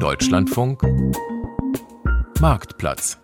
[0.00, 0.82] Deutschlandfunk
[2.40, 3.18] Marktplatz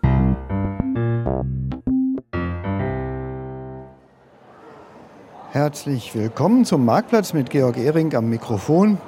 [5.50, 8.98] Herzlich willkommen zum Marktplatz mit Georg Ehring am Mikrofon.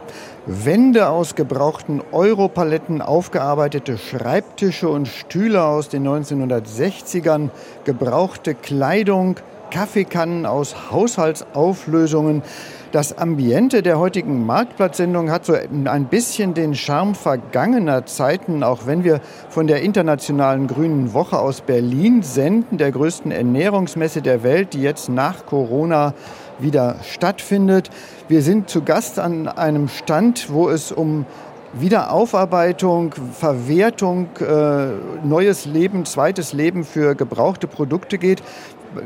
[0.47, 7.51] Wände aus gebrauchten Europaletten, aufgearbeitete Schreibtische und Stühle aus den 1960ern,
[7.85, 9.37] gebrauchte Kleidung,
[9.71, 12.43] Kaffeekannen aus Haushaltsauflösungen.
[12.91, 19.05] Das Ambiente der heutigen Marktplatzsendung hat so ein bisschen den Charme vergangener Zeiten, auch wenn
[19.05, 19.21] wir
[19.51, 25.11] von der Internationalen Grünen Woche aus Berlin senden, der größten Ernährungsmesse der Welt, die jetzt
[25.11, 26.15] nach Corona
[26.61, 27.91] wieder stattfindet.
[28.27, 31.27] Wir sind zu Gast an einem Stand, wo es um
[31.75, 38.43] Wiederaufarbeitung, Verwertung, äh, neues Leben, zweites Leben für gebrauchte Produkte geht.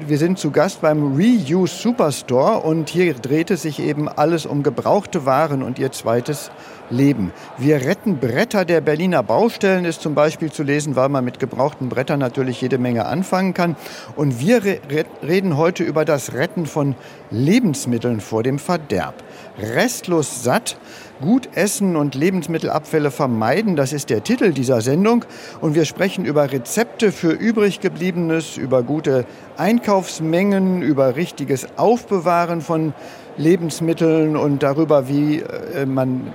[0.06, 4.62] Wir sind zu Gast beim Reuse Superstore und hier dreht es sich eben alles um
[4.62, 6.52] gebrauchte Waren und ihr zweites
[6.88, 7.32] Leben.
[7.58, 11.88] Wir retten Bretter der Berliner Baustellen ist zum Beispiel zu lesen, weil man mit gebrauchten
[11.88, 13.74] Brettern natürlich jede Menge anfangen kann.
[14.14, 14.78] Und wir re
[15.26, 16.94] reden heute über das Retten von
[17.30, 19.14] Lebensmitteln vor dem Verderb.
[19.58, 20.76] Restlos satt
[21.20, 25.24] Gut essen und Lebensmittelabfälle vermeiden, das ist der Titel dieser Sendung.
[25.60, 29.24] Und wir sprechen über Rezepte für übrig gebliebenes, über gute
[29.56, 32.92] Einkaufsmengen, über richtiges Aufbewahren von
[33.36, 36.32] Lebensmitteln und darüber, wie äh, man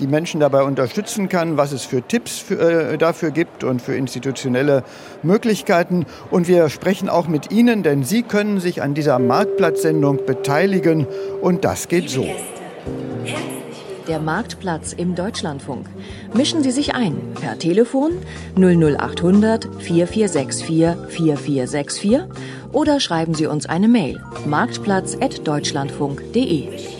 [0.00, 3.94] die Menschen dabei unterstützen kann, was es für Tipps für, äh, dafür gibt und für
[3.94, 4.84] institutionelle
[5.22, 6.06] Möglichkeiten.
[6.30, 11.06] Und wir sprechen auch mit Ihnen, denn Sie können sich an dieser Marktplatzsendung beteiligen
[11.40, 12.26] und das geht so
[14.06, 15.86] der Marktplatz im Deutschlandfunk.
[16.34, 18.12] Mischen Sie sich ein per Telefon
[18.56, 20.66] 00800 4464
[21.08, 22.20] 4464
[22.72, 26.95] oder schreiben Sie uns eine Mail marktplatz.deutschlandfunk.de.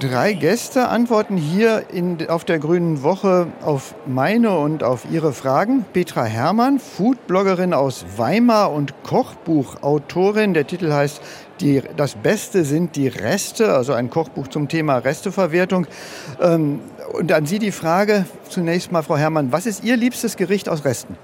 [0.00, 5.84] Drei Gäste antworten hier in, auf der Grünen Woche auf meine und auf Ihre Fragen.
[5.92, 10.52] Petra Herrmann, Foodbloggerin aus Weimar und Kochbuchautorin.
[10.52, 11.20] Der Titel heißt
[11.60, 15.86] die, das Beste sind die Reste, also ein Kochbuch zum Thema Resteverwertung.
[16.40, 16.80] Ähm,
[17.12, 20.84] und an Sie die Frage zunächst mal, Frau Herrmann, was ist Ihr liebstes Gericht aus
[20.84, 21.16] Resten?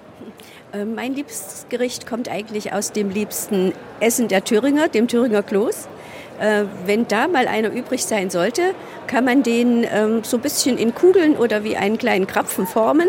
[0.73, 5.89] Äh, mein liebstes Gericht kommt eigentlich aus dem liebsten Essen der Thüringer, dem Thüringer Kloß.
[6.41, 8.75] Äh, wenn da mal einer übrig sein sollte,
[9.07, 13.09] kann man den ähm, so ein bisschen in Kugeln oder wie einen kleinen Krapfen formen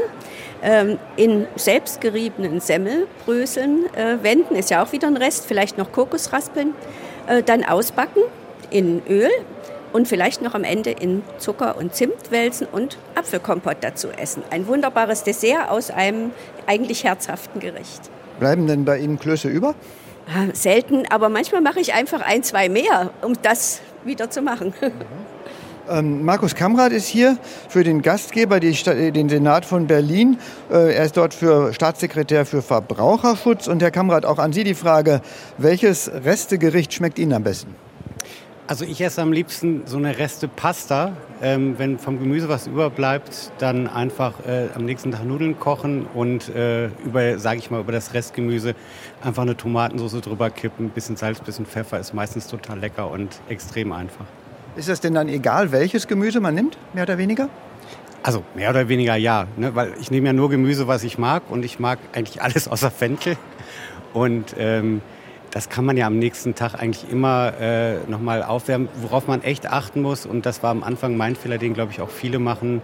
[0.61, 6.73] ähm, in selbstgeriebenen Semmelbröseln äh, wenden, ist ja auch wieder ein Rest, vielleicht noch Kokosraspeln
[7.27, 8.21] äh, dann ausbacken
[8.69, 9.29] in Öl
[9.93, 14.43] und vielleicht noch am Ende in Zucker und Zimt wälzen und Apfelkompott dazu essen.
[14.49, 16.31] Ein wunderbares Dessert aus einem
[16.67, 18.09] eigentlich herzhaften Gericht.
[18.39, 19.75] Bleiben denn bei Ihnen Klöße über?
[20.53, 24.73] Selten, aber manchmal mache ich einfach ein, zwei mehr, um das wieder zu machen.
[25.89, 27.37] Ähm, Markus Kamrat ist hier
[27.67, 28.71] für den Gastgeber, die,
[29.11, 30.37] den Senat von Berlin.
[30.71, 33.67] Äh, er ist dort für Staatssekretär für Verbraucherschutz.
[33.67, 35.21] Und Herr Kamrat, auch an Sie die Frage,
[35.57, 37.75] welches Restegericht schmeckt Ihnen am besten?
[38.71, 41.11] Also ich esse am liebsten so eine Reste Pasta.
[41.41, 46.47] Ähm, wenn vom Gemüse was überbleibt, dann einfach äh, am nächsten Tag Nudeln kochen und
[46.55, 48.73] äh, über, sage ich mal, über das Restgemüse
[49.21, 53.91] einfach eine Tomatensauce drüber kippen, bisschen Salz, bisschen Pfeffer, ist meistens total lecker und extrem
[53.91, 54.23] einfach.
[54.77, 57.49] Ist das denn dann egal, welches Gemüse man nimmt, mehr oder weniger?
[58.23, 59.75] Also mehr oder weniger ja, ne?
[59.75, 62.89] weil ich nehme ja nur Gemüse, was ich mag und ich mag eigentlich alles außer
[62.89, 63.35] Fenchel.
[64.13, 65.01] Und ähm,
[65.51, 68.87] das kann man ja am nächsten Tag eigentlich immer äh, nochmal aufwärmen.
[69.01, 72.01] Worauf man echt achten muss, und das war am Anfang mein Fehler, den glaube ich
[72.01, 72.81] auch viele machen,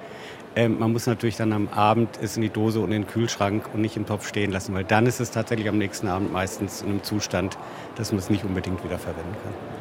[0.55, 3.69] äh, man muss natürlich dann am Abend es in die Dose und in den Kühlschrank
[3.73, 6.81] und nicht im Topf stehen lassen, weil dann ist es tatsächlich am nächsten Abend meistens
[6.81, 7.57] in einem Zustand,
[7.95, 9.76] dass man es nicht unbedingt wieder verwenden kann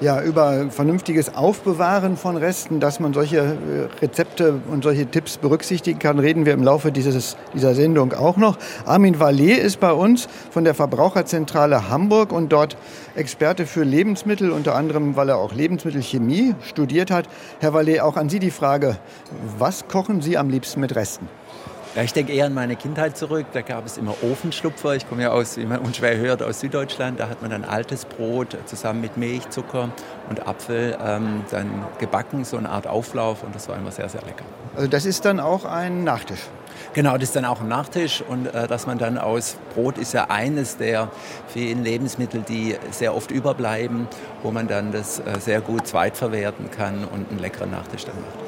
[0.00, 5.98] ja, über vernünftiges Aufbewahren von Resten, dass man solche äh, Rezepte und solche Tipps berücksichtigen
[5.98, 8.58] kann, reden wir im Laufe dieses, dieser Sendung auch noch.
[8.84, 12.76] Armin Vallet ist bei uns von der Verbraucherzentrale Hamburg und dort
[13.14, 17.28] Experte für Lebensmittel, unter anderem, weil er auch Lebensmittelchemie studiert hat.
[17.60, 18.96] Herr Vallet, auch an Sie die Frage,
[19.58, 21.28] was kochen Sie am liebsten mit Resten?
[21.94, 23.46] Ja, ich denke eher an meine Kindheit zurück.
[23.52, 24.96] Da gab es immer Ofenschlupfer.
[24.96, 27.20] Ich komme ja aus, wie man unschwer hört, aus Süddeutschland.
[27.20, 29.90] Da hat man dann altes Brot zusammen mit Milch, Zucker
[30.28, 33.44] und Apfel ähm, dann gebacken, so eine Art Auflauf.
[33.44, 34.44] Und das war immer sehr, sehr lecker.
[34.74, 36.40] Also das ist dann auch ein Nachtisch?
[36.94, 40.14] Genau, das ist dann auch ein Nachtisch und äh, dass man dann aus Brot ist
[40.14, 41.10] ja eines der
[41.46, 44.08] vielen Lebensmittel, die sehr oft überbleiben,
[44.42, 48.43] wo man dann das äh, sehr gut zweitverwerten kann und einen leckeren Nachtisch dann macht.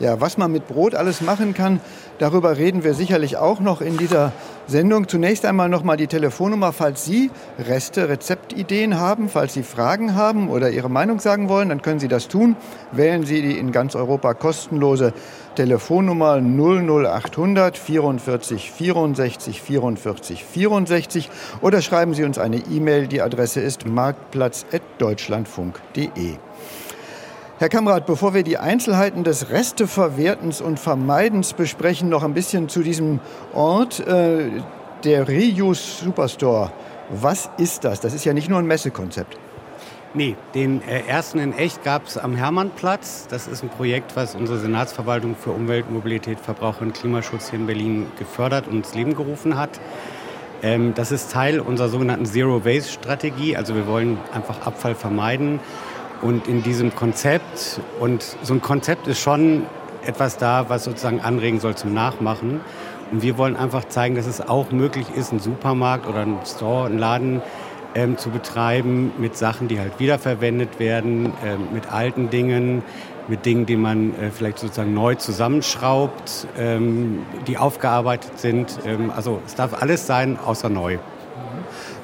[0.00, 1.80] Ja, was man mit Brot alles machen kann,
[2.18, 4.30] darüber reden wir sicherlich auch noch in dieser
[4.68, 5.08] Sendung.
[5.08, 10.70] Zunächst einmal nochmal die Telefonnummer, falls Sie Reste, Rezeptideen haben, falls Sie Fragen haben oder
[10.70, 12.54] Ihre Meinung sagen wollen, dann können Sie das tun.
[12.92, 15.12] Wählen Sie die in ganz Europa kostenlose
[15.56, 21.28] Telefonnummer 00800 44 64 44 64
[21.60, 23.08] oder schreiben Sie uns eine E-Mail.
[23.08, 26.36] Die Adresse ist marktplatz.deutschlandfunk.de.
[27.60, 32.84] Herr Kamrat, bevor wir die Einzelheiten des Resteverwertens und Vermeidens besprechen, noch ein bisschen zu
[32.84, 33.18] diesem
[33.52, 34.62] Ort, äh,
[35.02, 36.70] der Reuse Superstore.
[37.10, 37.98] Was ist das?
[37.98, 39.36] Das ist ja nicht nur ein Messekonzept.
[40.14, 43.26] Nee, den äh, ersten in echt gab es am Hermannplatz.
[43.28, 47.66] Das ist ein Projekt, was unsere Senatsverwaltung für Umwelt, Mobilität, Verbraucher und Klimaschutz hier in
[47.66, 49.80] Berlin gefördert und ins Leben gerufen hat.
[50.62, 53.56] Ähm, das ist Teil unserer sogenannten Zero Waste Strategie.
[53.56, 55.58] Also wir wollen einfach Abfall vermeiden
[56.22, 59.66] und in diesem Konzept, und so ein Konzept ist schon
[60.04, 62.60] etwas da, was sozusagen anregen soll zum Nachmachen.
[63.10, 66.86] Und wir wollen einfach zeigen, dass es auch möglich ist, einen Supermarkt oder einen Store,
[66.86, 67.42] einen Laden
[67.94, 72.82] ähm, zu betreiben mit Sachen, die halt wiederverwendet werden, ähm, mit alten Dingen,
[73.28, 78.78] mit Dingen, die man äh, vielleicht sozusagen neu zusammenschraubt, ähm, die aufgearbeitet sind.
[78.84, 80.98] Ähm, also es darf alles sein, außer neu.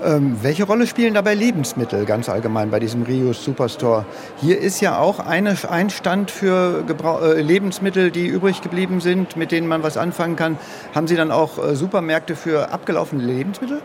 [0.02, 4.04] Ähm, welche Rolle spielen dabei Lebensmittel ganz allgemein bei diesem Rios Superstore?
[4.40, 9.36] Hier ist ja auch eine, ein Stand für Gebrauch, äh, Lebensmittel, die übrig geblieben sind,
[9.36, 10.58] mit denen man was anfangen kann.
[10.94, 13.82] Haben Sie dann auch äh, Supermärkte für abgelaufene Lebensmittel?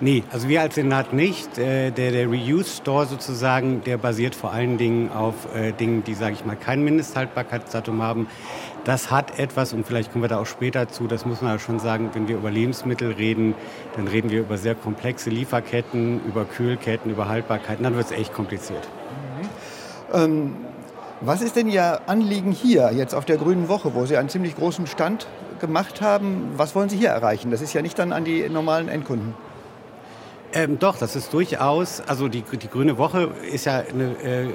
[0.00, 1.56] Nee, also wir als Senat nicht.
[1.56, 6.14] Äh, der, der Reuse Store sozusagen, der basiert vor allen Dingen auf äh, Dingen, die,
[6.14, 8.26] sage ich mal, kein Mindesthaltbarkeitsdatum haben.
[8.84, 11.58] Das hat etwas, und vielleicht kommen wir da auch später zu, das muss man ja
[11.58, 13.54] schon sagen, wenn wir über Lebensmittel reden,
[13.96, 18.34] dann reden wir über sehr komplexe Lieferketten, über Kühlketten, über Haltbarkeiten, dann wird es echt
[18.34, 18.86] kompliziert.
[20.12, 20.20] Mhm.
[20.20, 20.56] Ähm,
[21.20, 24.56] was ist denn Ihr Anliegen hier, jetzt auf der Grünen Woche, wo Sie einen ziemlich
[24.56, 25.28] großen Stand
[25.60, 26.50] gemacht haben?
[26.56, 27.50] Was wollen Sie hier erreichen?
[27.50, 29.34] Das ist ja nicht dann an die normalen Endkunden.
[30.56, 34.46] Ähm, doch, das ist durchaus, also die, die Grüne Woche ist ja, eine, äh,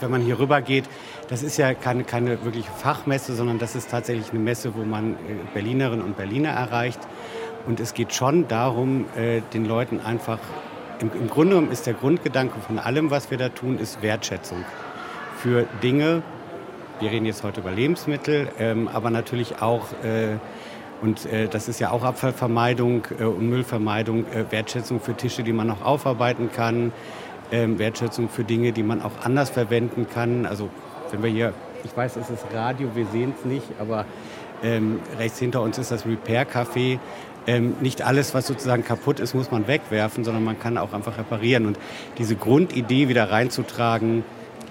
[0.00, 0.84] wenn man hier rüber geht,
[1.28, 5.12] das ist ja keine, keine wirkliche Fachmesse, sondern das ist tatsächlich eine Messe, wo man
[5.12, 5.16] äh,
[5.54, 6.98] Berlinerinnen und Berliner erreicht.
[7.68, 10.40] Und es geht schon darum, äh, den Leuten einfach,
[10.98, 14.64] im, im Grunde genommen ist der Grundgedanke von allem, was wir da tun, ist Wertschätzung
[15.36, 16.24] für Dinge.
[16.98, 20.36] Wir reden jetzt heute über Lebensmittel, ähm, aber natürlich auch äh,
[21.04, 25.52] und äh, das ist ja auch Abfallvermeidung äh, und Müllvermeidung, äh, Wertschätzung für Tische, die
[25.52, 26.92] man noch aufarbeiten kann,
[27.52, 30.46] ähm, Wertschätzung für Dinge, die man auch anders verwenden kann.
[30.46, 30.70] Also
[31.10, 31.52] wenn wir hier,
[31.84, 34.06] ich weiß, es ist Radio, wir sehen es nicht, aber
[34.62, 36.98] ähm, rechts hinter uns ist das Repair Café.
[37.46, 41.18] Ähm, nicht alles, was sozusagen kaputt ist, muss man wegwerfen, sondern man kann auch einfach
[41.18, 41.66] reparieren.
[41.66, 41.78] Und
[42.16, 44.24] diese Grundidee wieder reinzutragen,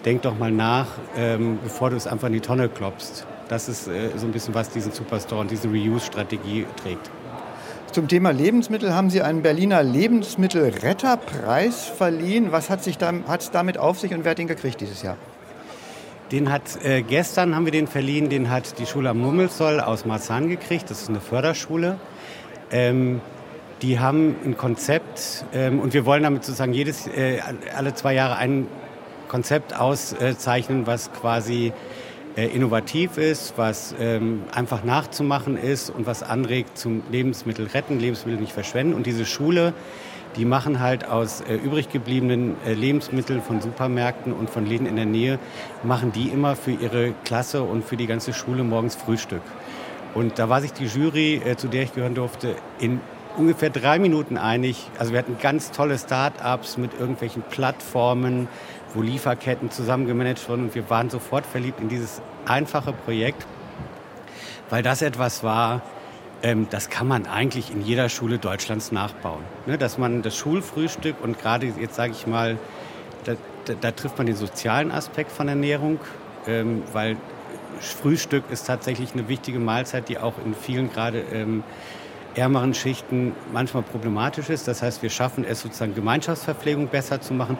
[0.04, 3.28] denk doch mal nach, ähm, bevor du es einfach in die Tonne klopfst.
[3.50, 7.12] Das ist äh, so ein bisschen, was diesen Superstore und diese Reuse-Strategie trägt.
[7.92, 12.52] Zum Thema Lebensmittel haben Sie einen Berliner Lebensmittelretterpreis verliehen.
[12.52, 13.14] Was hat es da,
[13.52, 15.18] damit auf sich und wer hat den gekriegt dieses Jahr?
[16.32, 20.06] Den hat äh, gestern haben wir den verliehen, den hat die Schule am Murmelzoll aus
[20.06, 20.90] Marzahn gekriegt.
[20.90, 22.00] Das ist eine Förderschule.
[22.72, 23.22] Ähm,
[23.84, 27.42] die haben ein Konzept ähm, und wir wollen damit sozusagen jedes, äh,
[27.76, 28.68] alle zwei Jahre ein
[29.28, 31.74] Konzept auszeichnen, was quasi
[32.36, 38.54] innovativ ist, was ähm, einfach nachzumachen ist und was anregt zum Lebensmittel retten, Lebensmittel nicht
[38.54, 38.94] verschwenden.
[38.94, 39.74] Und diese Schule,
[40.36, 44.96] die machen halt aus äh, übrig gebliebenen äh, Lebensmitteln von Supermärkten und von Läden in
[44.96, 45.40] der Nähe,
[45.84, 49.42] machen die immer für ihre Klasse und für die ganze Schule morgens Frühstück.
[50.16, 53.00] Und da war sich die Jury, äh, zu der ich gehören durfte, in
[53.38, 54.90] ungefähr drei Minuten einig.
[54.98, 58.48] Also wir hatten ganz tolle Start-ups mit irgendwelchen Plattformen,
[58.94, 60.66] wo Lieferketten zusammengemanagt wurden.
[60.66, 63.46] Und wir waren sofort verliebt in dieses einfache Projekt,
[64.70, 65.82] weil das etwas war,
[66.42, 69.44] ähm, das kann man eigentlich in jeder Schule Deutschlands nachbauen.
[69.66, 72.58] Ne, dass man das Schulfrühstück und gerade jetzt sage ich mal,
[73.24, 73.34] da,
[73.66, 76.00] da, da, trifft man den sozialen Aspekt von Ernährung,
[76.46, 77.16] ähm, weil
[77.80, 81.64] Frühstück ist tatsächlich eine wichtige Mahlzeit, die auch in vielen gerade ähm,
[82.36, 84.68] ärmeren Schichten manchmal problematisch ist.
[84.68, 87.58] Das heißt, wir schaffen es sozusagen Gemeinschaftsverpflegung besser zu machen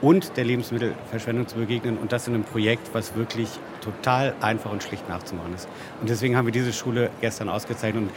[0.00, 3.48] und der Lebensmittelverschwendung zu begegnen und das in einem Projekt, was wirklich
[3.80, 5.68] total einfach und schlicht nachzumachen ist.
[6.00, 8.10] Und deswegen haben wir diese Schule gestern ausgezeichnet und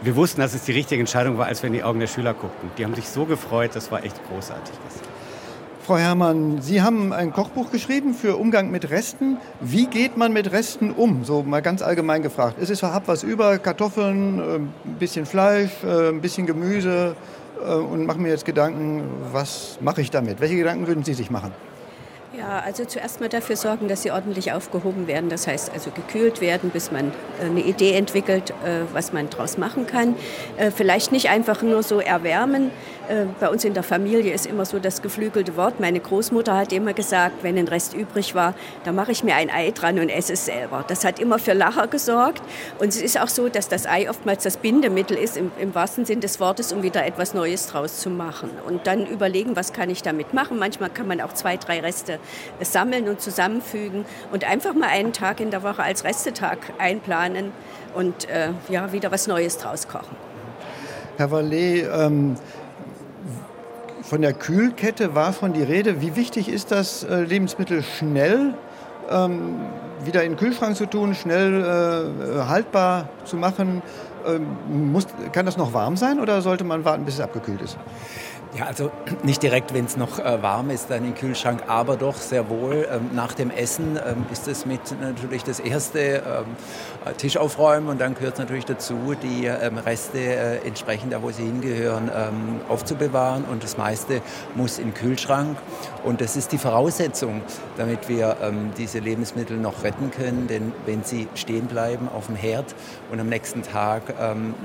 [0.00, 2.34] wir wussten, dass es die richtige Entscheidung war, als wir in die Augen der Schüler
[2.34, 2.70] guckten.
[2.76, 4.74] Die haben sich so gefreut, das war echt großartig.
[5.84, 9.38] Frau Herrmann, Sie haben ein Kochbuch geschrieben für Umgang mit Resten.
[9.60, 11.24] Wie geht man mit Resten um?
[11.24, 12.56] So mal ganz allgemein gefragt.
[12.60, 17.16] Es ist hab was über, Kartoffeln, ein bisschen Fleisch, ein bisschen Gemüse,
[17.66, 20.40] äh, und mache mir jetzt Gedanken, was mache ich damit?
[20.40, 21.52] Welche Gedanken würden Sie sich machen?
[22.38, 25.28] Ja, also zuerst mal dafür sorgen, dass sie ordentlich aufgehoben werden.
[25.28, 29.58] Das heißt also gekühlt werden, bis man äh, eine Idee entwickelt, äh, was man daraus
[29.58, 30.14] machen kann.
[30.74, 32.70] Vielleicht nicht einfach nur so erwärmen.
[33.40, 35.80] Bei uns in der Familie ist immer so das geflügelte Wort.
[35.80, 38.54] Meine Großmutter hat immer gesagt, wenn ein Rest übrig war,
[38.84, 40.84] da mache ich mir ein Ei dran und esse es selber.
[40.86, 42.42] Das hat immer für Lacher gesorgt.
[42.78, 46.04] Und es ist auch so, dass das Ei oftmals das Bindemittel ist, im, im wahrsten
[46.04, 48.50] Sinn des Wortes, um wieder etwas Neues draus zu machen.
[48.66, 50.58] Und dann überlegen, was kann ich damit machen.
[50.58, 52.18] Manchmal kann man auch zwei, drei Reste
[52.60, 57.52] sammeln und zusammenfügen und einfach mal einen Tag in der Woche als Restetag einplanen
[57.94, 60.16] und äh, ja, wieder was Neues draus kochen.
[61.18, 62.36] Herr Vallet, ähm,
[64.12, 66.02] von der Kühlkette war schon die Rede.
[66.02, 68.52] Wie wichtig ist das, äh, Lebensmittel schnell
[69.10, 69.60] ähm,
[70.04, 73.80] wieder in den Kühlschrank zu tun, schnell äh, haltbar zu machen?
[74.26, 77.78] Ähm, muss, kann das noch warm sein oder sollte man warten, bis es abgekühlt ist?
[78.54, 78.90] Ja, also
[79.22, 82.86] nicht direkt, wenn es noch äh, warm ist, dann im Kühlschrank, aber doch sehr wohl.
[82.92, 86.22] Ähm, nach dem Essen ähm, ist es mit natürlich das erste ähm,
[87.06, 91.22] äh, Tisch aufräumen und dann gehört es natürlich dazu, die ähm, Reste äh, entsprechend da,
[91.22, 94.20] wo sie hingehören, ähm, aufzubewahren und das meiste
[94.54, 95.56] muss den Kühlschrank
[96.04, 97.40] und das ist die Voraussetzung,
[97.78, 102.36] damit wir ähm, diese Lebensmittel noch retten können, denn wenn sie stehen bleiben auf dem
[102.36, 102.74] Herd
[103.10, 104.02] und am nächsten Tag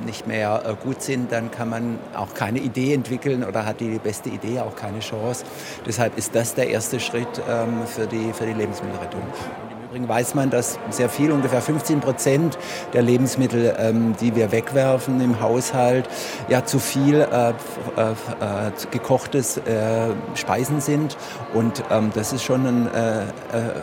[0.06, 4.00] nicht mehr äh, gut sind, dann kann man auch keine Idee entwickeln oder hat die
[4.00, 5.46] beste Idee auch keine Chance.
[5.86, 9.22] Deshalb ist das der erste Schritt ähm, für, die, für die Lebensmittelrettung.
[9.22, 12.58] Im Übrigen weiß man, dass sehr viel, ungefähr 15 Prozent
[12.92, 16.10] der Lebensmittel, ähm, die wir wegwerfen im Haushalt,
[16.50, 21.16] ja zu viel äh, äh, äh, gekochtes äh, Speisen sind.
[21.54, 23.26] Und ähm, das ist schon ein äh, äh,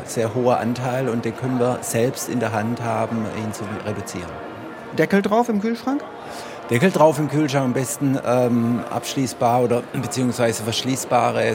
[0.05, 4.31] sehr hoher Anteil und den können wir selbst in der Hand haben, ihn zu reduzieren.
[4.99, 6.03] Deckel drauf im Kühlschrank?
[6.71, 11.54] Deckel drauf im Kühlschrank, am besten ähm, abschließbar oder beziehungsweise verschließbare äh,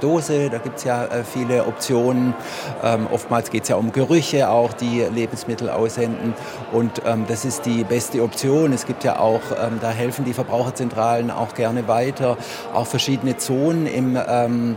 [0.00, 0.50] Dose.
[0.50, 2.34] Da gibt es ja äh, viele Optionen.
[2.82, 6.34] Ähm, oftmals geht es ja um Gerüche auch, die Lebensmittel aussenden.
[6.72, 8.72] Und ähm, das ist die beste Option.
[8.72, 12.36] Es gibt ja auch, ähm, da helfen die Verbraucherzentralen auch gerne weiter,
[12.74, 14.76] auch verschiedene Zonen im ähm,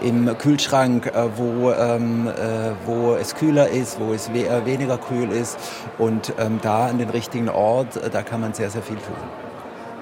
[0.00, 4.98] im Kühlschrank, äh, wo, ähm, äh, wo es kühler ist, wo es we äh, weniger
[4.98, 5.58] kühl ist.
[5.98, 9.16] Und ähm, da an den richtigen Ort, äh, da kann man sehr, sehr viel tun.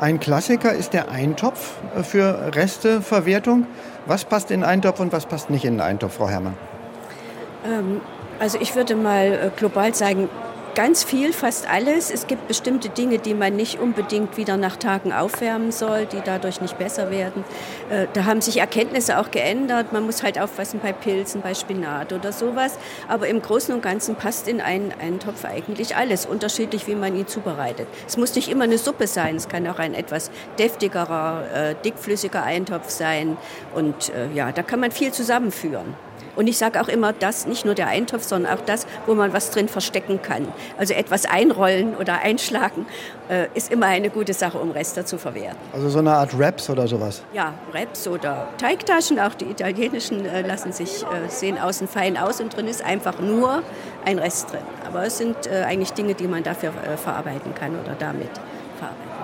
[0.01, 1.73] Ein Klassiker ist der Eintopf
[2.03, 3.67] für Resteverwertung.
[4.07, 6.57] Was passt in den Eintopf und was passt nicht in den Eintopf, Frau Herrmann?
[7.65, 8.01] Ähm,
[8.41, 10.29] also ich würde mal global sagen,
[10.75, 12.11] ganz viel, fast alles.
[12.11, 16.61] Es gibt bestimmte Dinge, die man nicht unbedingt wieder nach Tagen aufwärmen soll, die dadurch
[16.61, 17.45] nicht besser werden.
[17.90, 19.93] Äh, da haben sich Erkenntnisse auch geändert.
[19.93, 22.78] Man muss halt aufpassen bei Pilzen, bei Spinat oder sowas.
[23.09, 27.16] Aber im Großen und Ganzen passt in einen, einen Topf eigentlich alles, unterschiedlich wie man
[27.16, 27.87] ihn zubereitet.
[28.07, 32.43] Es muss nicht immer eine Suppe sein, es kann auch ein etwas deftigerer, äh, dickflüssiger
[32.43, 33.37] Eintopf sein.
[33.75, 35.95] Und äh, ja, da kann man viel zusammenführen.
[36.37, 39.33] Und ich sage auch immer, das nicht nur der Eintopf, sondern auch das, wo man
[39.33, 40.49] was drin verstecken kann.
[40.79, 42.87] Also etwas einrollen oder einschlagen
[43.29, 45.59] äh, ist immer eine gute Sache, um Reste zu verwerten.
[45.73, 47.23] Also so eine Art Wraps oder sowas?
[47.33, 52.41] Ja, Wraps oder Teigtaschen, auch die italienischen äh, lassen sich, äh, sehen außen fein aus
[52.41, 53.62] und drin ist einfach nur
[54.05, 54.61] ein Rest drin.
[54.87, 58.31] Aber es sind äh, eigentlich Dinge, die man dafür äh, verarbeiten kann oder damit
[58.79, 59.24] verarbeiten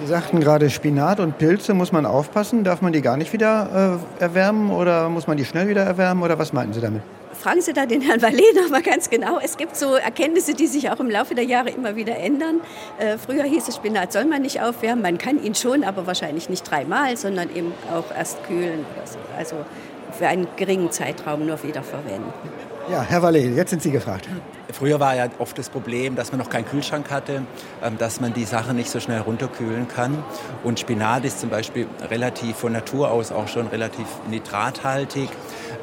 [0.00, 2.64] Sie sagten gerade Spinat und Pilze, muss man aufpassen?
[2.64, 6.22] Darf man die gar nicht wieder äh, erwärmen oder muss man die schnell wieder erwärmen
[6.22, 7.02] oder was meinten Sie damit?
[7.34, 9.38] Fragen Sie da den Herrn Vallet noch mal ganz genau.
[9.42, 12.60] Es gibt so Erkenntnisse, die sich auch im Laufe der Jahre immer wieder ändern.
[12.98, 15.02] Äh, früher hieß es, Spinat soll man nicht aufwärmen.
[15.02, 19.18] Man kann ihn schon, aber wahrscheinlich nicht dreimal, sondern eben auch erst kühlen oder so.
[19.36, 19.56] Also
[20.18, 22.32] für einen geringen Zeitraum nur wieder verwenden.
[22.90, 24.28] Ja, Herr Vallet, jetzt sind Sie gefragt.
[24.72, 27.42] Früher war ja oft das Problem, dass man noch keinen Kühlschrank hatte,
[27.82, 30.22] ähm, dass man die Sachen nicht so schnell runterkühlen kann.
[30.64, 35.28] Und Spinat ist zum Beispiel relativ von Natur aus auch schon relativ nitrathaltig.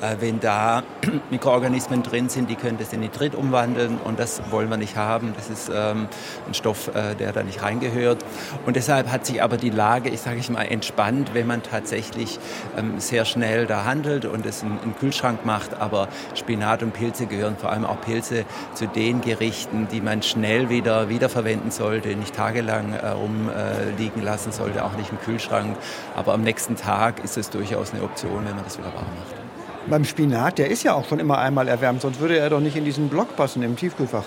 [0.01, 0.84] Äh, wenn da
[1.32, 5.34] Mikroorganismen drin sind, die können das in Nitrit umwandeln und das wollen wir nicht haben.
[5.36, 6.08] Das ist ähm,
[6.48, 8.24] ein Stoff, äh, der da nicht reingehört.
[8.65, 12.39] Und deshalb hat sich aber die Lage, ich sage ich mal, entspannt, wenn man tatsächlich
[12.77, 15.79] ähm, sehr schnell da handelt und es in einen Kühlschrank macht.
[15.79, 18.46] Aber Spinat und Pilze gehören vor allem auch Pilze
[18.78, 24.86] zu den Gerichten, die man schnell wieder wiederverwenden sollte, nicht tagelang äh, rumliegen lassen sollte,
[24.86, 25.76] auch nicht im Kühlschrank.
[26.16, 29.90] Aber am nächsten Tag ist es durchaus eine Option, wenn man das wieder warm macht.
[29.90, 32.76] Beim Spinat, der ist ja auch schon immer einmal erwärmt, sonst würde er doch nicht
[32.76, 34.26] in diesen Block passen im Tiefkühlfach.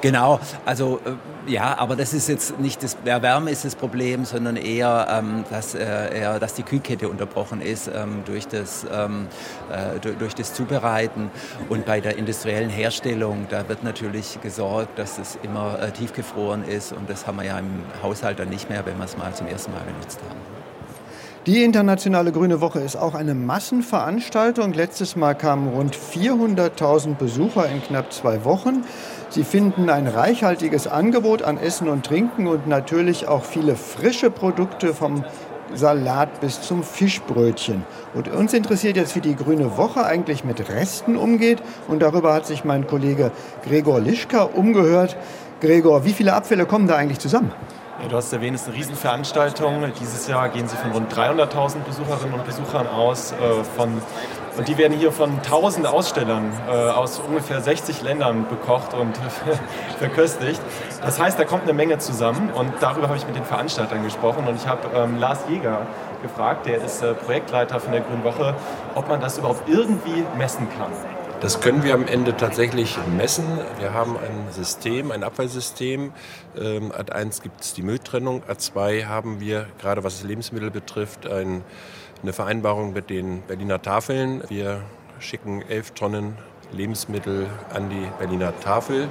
[0.00, 4.56] Genau, also äh, ja, aber das ist jetzt nicht das Erwärmen ist das Problem, sondern
[4.56, 9.26] eher, ähm, dass, äh, eher, dass die Kühlkette unterbrochen ist ähm, durch, das, ähm,
[9.70, 11.30] äh, durch das Zubereiten.
[11.68, 16.92] Und bei der industriellen Herstellung, da wird natürlich gesorgt, dass es immer äh, tiefgefroren ist
[16.92, 19.46] und das haben wir ja im Haushalt dann nicht mehr, wenn wir es mal zum
[19.46, 20.38] ersten Mal benutzt haben.
[21.48, 24.74] Die internationale Grüne Woche ist auch eine Massenveranstaltung.
[24.74, 28.84] Letztes Mal kamen rund 400.000 Besucher in knapp zwei Wochen.
[29.30, 34.94] Sie finden ein reichhaltiges Angebot an Essen und Trinken und natürlich auch viele frische Produkte
[34.94, 35.24] vom
[35.74, 37.84] Salat bis zum Fischbrötchen.
[38.14, 41.62] Und uns interessiert jetzt, wie die Grüne Woche eigentlich mit Resten umgeht.
[41.88, 43.30] Und darüber hat sich mein Kollege
[43.64, 45.16] Gregor Lischka umgehört.
[45.60, 47.52] Gregor, wie viele Abfälle kommen da eigentlich zusammen?
[48.00, 49.84] Ja, du hast erwähnt, es ist eine Riesenveranstaltung.
[50.00, 53.32] Dieses Jahr gehen sie von rund 300.000 Besucherinnen und Besuchern aus.
[53.32, 54.00] Äh, von,
[54.58, 59.16] und die werden hier von 1000 Ausstellern äh, aus ungefähr 60 Ländern bekocht und
[59.98, 60.60] verköstigt.
[61.00, 64.48] Das heißt, da kommt eine Menge zusammen und darüber habe ich mit den Veranstaltern gesprochen
[64.48, 65.86] und ich habe ähm, Lars Jäger
[66.22, 68.56] gefragt, der ist äh, Projektleiter von der Grünen Woche,
[68.96, 70.90] ob man das überhaupt irgendwie messen kann.
[71.40, 73.44] Das können wir am Ende tatsächlich messen.
[73.78, 76.12] Wir haben ein System, ein Abfallsystem.
[76.60, 81.28] Ähm, Ad 1 gibt es die Mülltrennung, Ad 2 haben wir, gerade was Lebensmittel betrifft,
[81.28, 81.62] ein,
[82.22, 84.42] eine Vereinbarung mit den Berliner Tafeln.
[84.48, 84.82] Wir
[85.20, 86.36] schicken 11 Tonnen
[86.72, 89.08] Lebensmittel an die Berliner Tafel.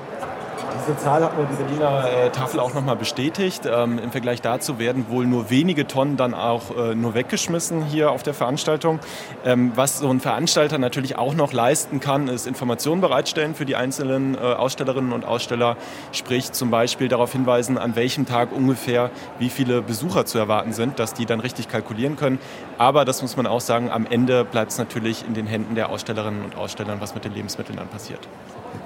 [0.87, 3.63] Diese Zahl hat mir die Berliner äh, Tafel auch nochmal bestätigt.
[3.65, 8.11] Ähm, Im Vergleich dazu werden wohl nur wenige Tonnen dann auch äh, nur weggeschmissen hier
[8.11, 8.99] auf der Veranstaltung.
[9.45, 13.75] Ähm, was so ein Veranstalter natürlich auch noch leisten kann, ist Informationen bereitstellen für die
[13.75, 15.77] einzelnen äh, Ausstellerinnen und Aussteller.
[16.11, 20.99] Sprich zum Beispiel darauf hinweisen, an welchem Tag ungefähr wie viele Besucher zu erwarten sind,
[20.99, 22.39] dass die dann richtig kalkulieren können.
[22.77, 25.89] Aber das muss man auch sagen, am Ende bleibt es natürlich in den Händen der
[25.89, 28.27] Ausstellerinnen und Aussteller, was mit den Lebensmitteln dann passiert.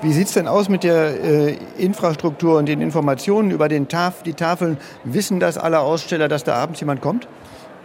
[0.03, 4.23] Wie sieht es denn aus mit der äh, Infrastruktur und den Informationen über den Taf
[4.23, 4.79] die Tafeln?
[5.03, 7.27] Wissen das alle Aussteller, dass da abends jemand kommt?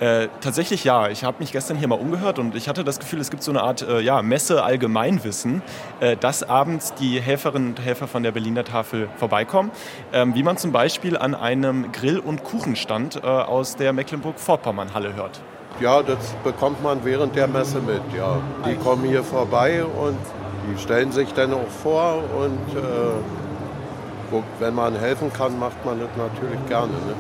[0.01, 1.11] Äh, tatsächlich ja.
[1.11, 3.51] Ich habe mich gestern hier mal umgehört und ich hatte das Gefühl, es gibt so
[3.51, 5.61] eine Art äh, ja, Messe Allgemeinwissen,
[6.01, 9.71] äh, dass abends die Helferinnen und Helfer von der Berliner Tafel vorbeikommen.
[10.15, 15.43] Ähm, wie man zum Beispiel an einem Grill- und Kuchenstand äh, aus der Mecklenburg-Vorpommern-Halle hört.
[15.81, 18.01] Ja, das bekommt man während der Messe mit.
[18.17, 18.39] Ja.
[18.67, 20.17] Die kommen hier vorbei und
[20.69, 26.09] die stellen sich dann auch vor und äh, wenn man helfen kann, macht man das
[26.17, 26.93] natürlich gerne.
[26.93, 27.15] Ne?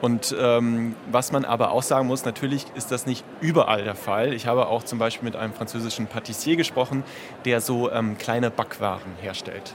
[0.00, 4.32] Und ähm, was man aber auch sagen muss, natürlich ist das nicht überall der Fall.
[4.32, 7.04] Ich habe auch zum Beispiel mit einem französischen Patissier gesprochen,
[7.44, 9.74] der so ähm, kleine Backwaren herstellt.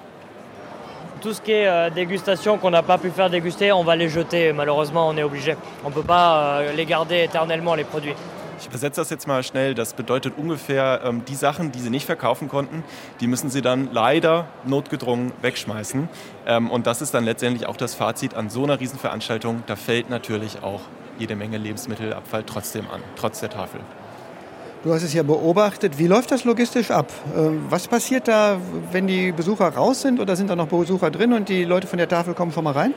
[1.21, 4.09] Tout ce qui est euh, dégustation qu'on n'a pas pu faire déguster, on va les
[4.09, 4.53] jeter.
[4.53, 5.55] Malheureusement, on est obligé.
[5.83, 8.13] On ne peut pas euh, les garder éternellement, les produits.
[8.59, 9.75] Ich übersetze das jetzt mal schnell.
[9.75, 12.83] Das bedeutet ungefähr, ähm, die Sachen, die sie nicht verkaufen konnten,
[13.19, 16.09] die müssen sie dann leider notgedrungen wegschmeißen.
[16.47, 19.63] Ähm, und das ist dann letztendlich auch das Fazit an so einer Riesenveranstaltung.
[19.67, 20.81] Da fällt natürlich auch
[21.19, 23.81] jede Menge Lebensmittelabfall trotzdem an, trotz der Tafel.
[24.83, 25.97] Du hast es ja beobachtet.
[25.97, 27.11] Wie läuft das logistisch ab?
[27.35, 28.57] Ähm, was passiert da,
[28.91, 31.97] wenn die Besucher raus sind oder sind da noch Besucher drin und die Leute von
[31.97, 32.93] der Tafel kommen schon mal rein?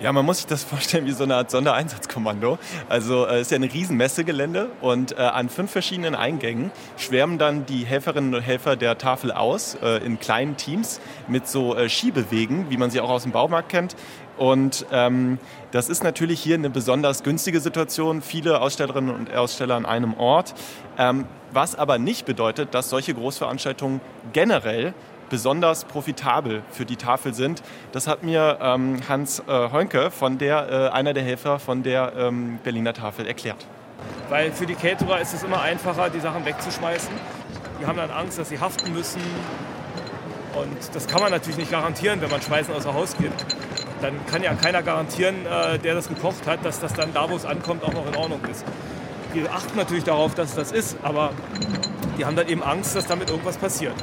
[0.00, 2.58] Ja, man muss sich das vorstellen wie so eine Art Sondereinsatzkommando.
[2.88, 7.38] Also äh, es ist ja ein riesen Messegelände und äh, an fünf verschiedenen Eingängen schwärmen
[7.38, 11.88] dann die Helferinnen und Helfer der Tafel aus äh, in kleinen Teams mit so äh,
[11.88, 13.96] Schiebewegen, wie man sie auch aus dem Baumarkt kennt.
[14.36, 15.40] Und ähm,
[15.72, 18.22] das ist natürlich hier eine besonders günstige Situation.
[18.22, 20.54] Viele Ausstellerinnen und Aussteller an einem Ort.
[20.96, 24.00] Ähm, was aber nicht bedeutet, dass solche Großveranstaltungen
[24.32, 24.94] generell
[25.28, 27.62] besonders profitabel für die Tafel sind.
[27.92, 32.12] Das hat mir ähm, Hans äh, Heunke, von der, äh, einer der Helfer von der
[32.16, 33.66] ähm, Berliner Tafel, erklärt.
[34.28, 37.10] Weil für die Caterer ist es immer einfacher, die Sachen wegzuschmeißen.
[37.80, 39.20] Die haben dann Angst, dass sie haften müssen.
[40.54, 43.44] Und das kann man natürlich nicht garantieren, wenn man Speisen außer Haus gibt.
[44.00, 47.36] Dann kann ja keiner garantieren, äh, der das gekocht hat, dass das dann da, wo
[47.36, 48.64] es ankommt, auch noch in Ordnung ist.
[49.32, 51.32] Wir achten natürlich darauf, dass das ist, aber
[52.16, 53.94] die haben dann eben Angst, dass damit irgendwas passiert.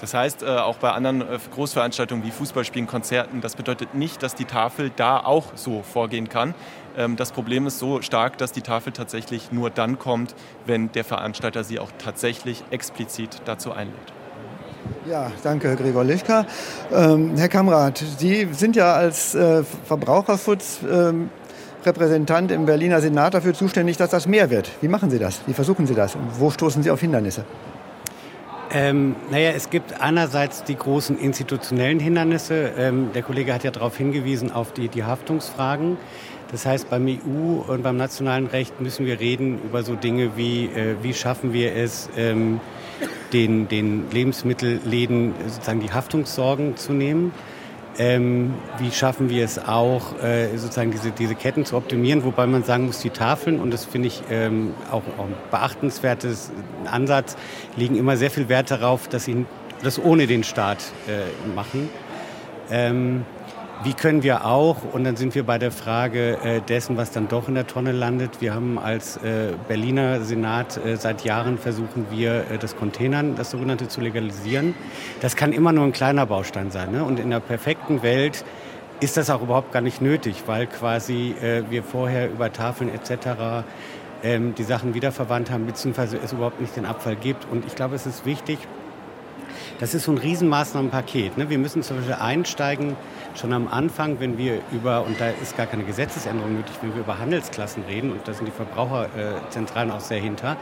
[0.00, 4.34] Das heißt, äh, auch bei anderen äh, Großveranstaltungen wie Fußballspielen, Konzerten, das bedeutet nicht, dass
[4.34, 6.54] die Tafel da auch so vorgehen kann.
[6.96, 10.34] Ähm, das Problem ist so stark, dass die Tafel tatsächlich nur dann kommt,
[10.66, 14.12] wenn der Veranstalter sie auch tatsächlich explizit dazu einlädt.
[15.08, 16.44] Ja, danke, Gregor Lischka.
[16.92, 23.96] Ähm, Herr Kamrat, Sie sind ja als äh, Verbraucherschutzrepräsentant ähm, im Berliner Senat dafür zuständig,
[23.96, 24.70] dass das mehr wird.
[24.80, 25.40] Wie machen Sie das?
[25.46, 26.14] Wie versuchen Sie das?
[26.14, 27.44] Und wo stoßen Sie auf Hindernisse?
[28.70, 32.72] Ähm, naja, es gibt einerseits die großen institutionellen Hindernisse.
[32.76, 35.96] Ähm, der Kollege hat ja darauf hingewiesen, auf die, die Haftungsfragen.
[36.50, 40.66] Das heißt, beim EU und beim nationalen Recht müssen wir reden über so Dinge wie,
[40.66, 42.60] äh, wie schaffen wir es, ähm,
[43.32, 47.32] den, den Lebensmittelläden sozusagen die Haftungssorgen zu nehmen.
[48.00, 52.62] Ähm, wie schaffen wir es auch, äh, sozusagen diese, diese Ketten zu optimieren, wobei man
[52.62, 56.52] sagen muss, die Tafeln, und das finde ich ähm, auch, auch ein beachtenswertes
[56.88, 57.36] Ansatz,
[57.76, 59.46] legen immer sehr viel Wert darauf, dass sie
[59.82, 61.88] das ohne den Staat äh, machen.
[62.70, 63.24] Ähm,
[63.84, 67.28] wie können wir auch, und dann sind wir bei der Frage äh, dessen, was dann
[67.28, 68.40] doch in der Tonne landet.
[68.40, 73.52] Wir haben als äh, Berliner Senat äh, seit Jahren versuchen wir, äh, das Containern, das
[73.52, 74.74] sogenannte, zu legalisieren.
[75.20, 76.90] Das kann immer nur ein kleiner Baustein sein.
[76.90, 77.04] Ne?
[77.04, 78.44] Und in der perfekten Welt
[79.00, 83.64] ist das auch überhaupt gar nicht nötig, weil quasi äh, wir vorher über Tafeln etc.
[84.24, 87.46] Ähm, die Sachen wiederverwandt haben, beziehungsweise es überhaupt nicht den Abfall gibt.
[87.48, 88.58] Und ich glaube, es ist wichtig,
[89.80, 91.38] das ist so ein Riesenmaßnahmenpaket.
[91.38, 91.48] Ne?
[91.50, 92.96] Wir müssen zum Beispiel einsteigen,
[93.34, 97.02] schon am Anfang, wenn wir über, und da ist gar keine Gesetzesänderung nötig, wenn wir
[97.02, 100.56] über Handelsklassen reden, und da sind die Verbraucherzentralen auch sehr hinter,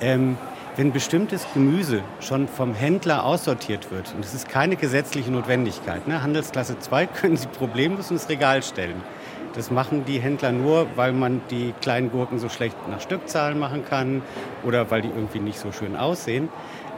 [0.00, 0.36] ähm,
[0.76, 6.22] wenn bestimmtes Gemüse schon vom Händler aussortiert wird, und es ist keine gesetzliche Notwendigkeit, ne?
[6.22, 9.00] Handelsklasse 2 können Sie problemlos ins Regal stellen.
[9.54, 13.84] Das machen die Händler nur, weil man die kleinen Gurken so schlecht nach Stückzahlen machen
[13.84, 14.20] kann
[14.64, 16.48] oder weil die irgendwie nicht so schön aussehen.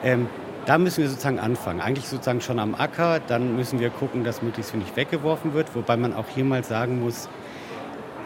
[0.02, 0.26] Ähm,
[0.66, 1.81] da müssen wir sozusagen anfangen.
[1.81, 3.20] Eigentlich sozusagen schon am Acker.
[3.20, 5.74] Dann müssen wir gucken, dass möglichst wenig weggeworfen wird.
[5.74, 7.29] Wobei man auch hier mal sagen muss,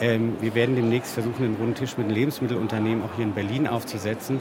[0.01, 3.69] ähm, wir werden demnächst versuchen, einen runden Tisch mit den Lebensmittelunternehmen auch hier in Berlin
[3.69, 4.41] aufzusetzen.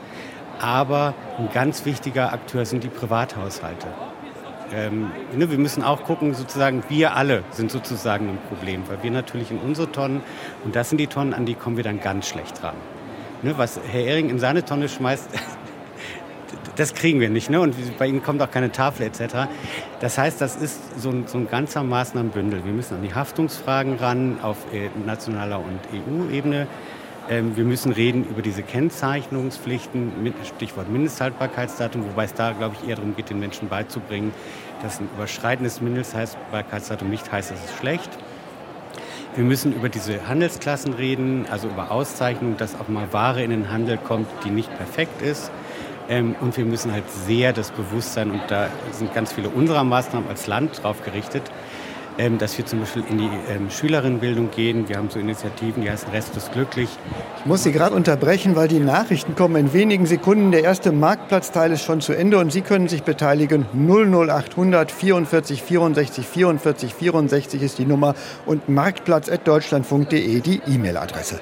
[0.59, 3.87] Aber ein ganz wichtiger Akteur sind die Privathaushalte.
[4.73, 9.11] Ähm, ne, wir müssen auch gucken, sozusagen, wir alle sind sozusagen ein Problem, weil wir
[9.11, 10.21] natürlich in unsere Tonnen,
[10.63, 12.75] und das sind die Tonnen, an die kommen wir dann ganz schlecht ran.
[13.41, 15.29] Ne, was Herr Ehring in seine Tonne schmeißt,
[16.79, 17.49] das kriegen wir nicht.
[17.49, 17.59] Ne?
[17.59, 19.49] Und bei Ihnen kommt auch keine Tafel etc.
[19.99, 22.63] Das heißt, das ist so ein, so ein ganzer Maßnahmenbündel.
[22.63, 26.67] Wir müssen an die Haftungsfragen ran auf äh, nationaler und EU-Ebene.
[27.29, 32.95] Ähm, wir müssen reden über diese Kennzeichnungspflichten, Stichwort Mindesthaltbarkeitsdatum, wobei es da, glaube ich, eher
[32.95, 34.33] darum geht, den Menschen beizubringen,
[34.81, 38.09] dass ein überschreitendes Mindesthaltbarkeitsdatum nicht heißt, es ist schlecht.
[39.35, 43.69] Wir müssen über diese Handelsklassen reden, also über Auszeichnung, dass auch mal Ware in den
[43.69, 45.51] Handel kommt, die nicht perfekt ist.
[46.09, 50.27] Ähm, und wir müssen halt sehr das Bewusstsein, und da sind ganz viele unserer Maßnahmen
[50.27, 51.43] als Land drauf gerichtet,
[52.17, 54.89] ähm, dass wir zum Beispiel in die ähm, Schülerinnenbildung gehen.
[54.89, 56.89] Wir haben so Initiativen, die heißen ist glücklich.
[57.37, 60.51] Ich muss Sie gerade unterbrechen, weil die Nachrichten kommen in wenigen Sekunden.
[60.51, 63.67] Der erste Marktplatzteil ist schon zu Ende und Sie können sich beteiligen.
[63.73, 68.15] 00800 44 64 44 64 ist die Nummer
[68.47, 71.39] und marktplatz.deutschlandfunk.de die E-Mail-Adresse.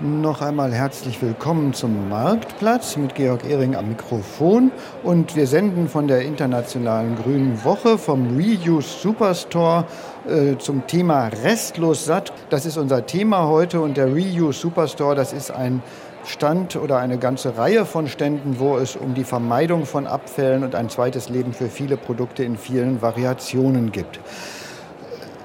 [0.00, 4.72] Noch einmal herzlich willkommen zum Marktplatz mit Georg Ehring am Mikrofon.
[5.04, 9.84] Und wir senden von der Internationalen Grünen Woche vom Reuse Superstore
[10.28, 12.32] äh, zum Thema Restlos satt.
[12.50, 13.80] Das ist unser Thema heute.
[13.80, 15.80] Und der Reuse Superstore, das ist ein
[16.24, 20.74] Stand oder eine ganze Reihe von Ständen, wo es um die Vermeidung von Abfällen und
[20.74, 24.18] ein zweites Leben für viele Produkte in vielen Variationen gibt.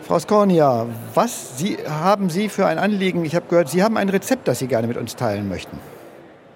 [0.00, 3.24] Frau Skornia, was Sie, haben Sie für ein Anliegen?
[3.24, 5.78] Ich habe gehört, Sie haben ein Rezept, das Sie gerne mit uns teilen möchten.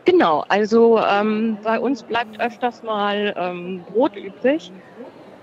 [0.04, 4.72] Genau, also ähm, bei uns bleibt öfters mal ähm, Brot übrig,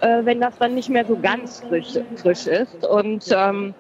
[0.01, 2.85] äh, wenn das dann nicht mehr so ganz frisch, frisch ist.
[2.85, 3.73] Und ähm,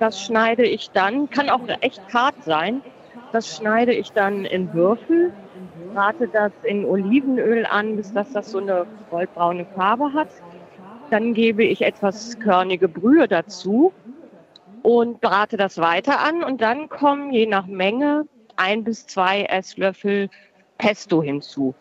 [0.00, 2.82] das schneide ich dann, kann auch echt hart sein,
[3.30, 5.32] das schneide ich dann in Würfel
[5.92, 10.28] brate das in Olivenöl an, bis das, das so eine goldbraune Farbe hat.
[11.10, 13.92] Dann gebe ich etwas körnige Brühe dazu
[14.82, 16.42] und brate das weiter an.
[16.44, 20.28] Und dann kommen je nach Menge ein bis zwei Esslöffel
[20.76, 21.74] Pesto hinzu.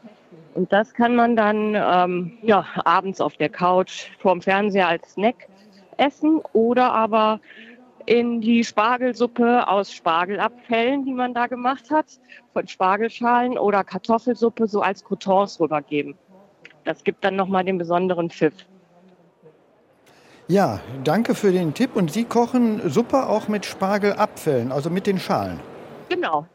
[0.53, 5.47] Und das kann man dann ähm, ja, abends auf der Couch vorm Fernseher als Snack
[5.97, 7.39] essen oder aber
[8.07, 12.05] in die Spargelsuppe aus Spargelabfällen, die man da gemacht hat,
[12.53, 16.15] von Spargelschalen oder Kartoffelsuppe so als Croutons rübergeben.
[16.85, 18.53] Das gibt dann nochmal den besonderen Pfiff.
[20.47, 21.97] Ja, danke für den Tipp.
[21.97, 25.59] Und Sie kochen Suppe auch mit Spargelabfällen, also mit den Schalen?
[26.07, 26.47] Genau.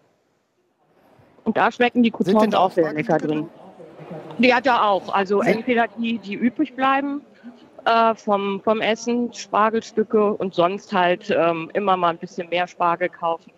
[1.45, 3.47] Und da schmecken die Croutons auch sehr lecker drin.
[4.39, 5.13] Die hat er auch.
[5.13, 7.21] Also entweder die, die übrig bleiben
[7.85, 13.09] äh, vom, vom Essen, Spargelstücke und sonst halt ähm, immer mal ein bisschen mehr Spargel
[13.09, 13.53] kaufen,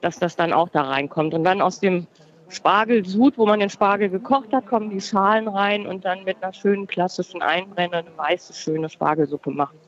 [0.00, 1.34] dass das dann auch da reinkommt.
[1.34, 2.06] Und dann aus dem
[2.48, 6.52] Spargelsud, wo man den Spargel gekocht hat, kommen die Schalen rein und dann mit einer
[6.52, 9.78] schönen klassischen Einbrenner eine weiße, schöne Spargelsuppe machen.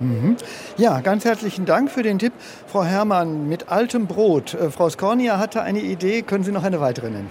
[0.00, 0.36] Mhm.
[0.76, 2.32] Ja, ganz herzlichen Dank für den Tipp.
[2.66, 4.54] Frau Herrmann, mit altem Brot.
[4.54, 6.22] Äh, Frau Skornia hatte eine Idee.
[6.22, 7.30] Können Sie noch eine weitere nennen?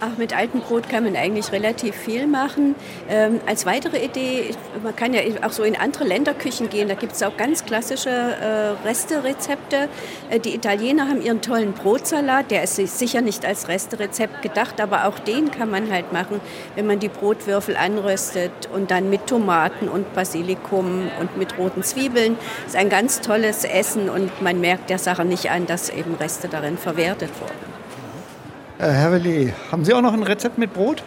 [0.00, 2.74] Ach, mit altem Brot kann man eigentlich relativ viel machen.
[3.08, 4.50] Ähm, als weitere Idee,
[4.82, 6.88] man kann ja auch so in andere Länderküchen gehen.
[6.88, 9.88] Da gibt es auch ganz klassische äh, Resterezepte.
[10.30, 12.50] Äh, die Italiener haben ihren tollen Brotsalat.
[12.50, 16.40] Der ist sicher nicht als Resterezept gedacht, aber auch den kann man halt machen,
[16.74, 22.36] wenn man die Brotwürfel anröstet und dann mit Tomaten und Basilikum und mit roten Zwiebeln.
[22.64, 26.14] Das ist ein ganz tolles Essen und man merkt der Sache nicht an, dass eben
[26.16, 27.73] Reste darin verwertet wurden.
[28.78, 31.02] Äh, Herr Vellet, haben Sie auch noch ein Rezept mit Brot?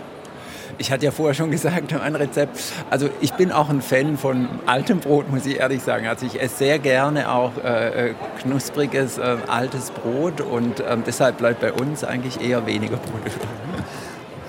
[0.78, 2.58] Ich hatte ja vorher schon gesagt, ein Rezept.
[2.90, 6.08] Also ich bin auch ein Fan von altem Brot, muss ich ehrlich sagen.
[6.08, 11.40] Also ich esse sehr gerne auch äh, äh knuspriges, äh, altes Brot und äh, deshalb
[11.40, 13.22] bleibt bei uns eigentlich eher weniger Brot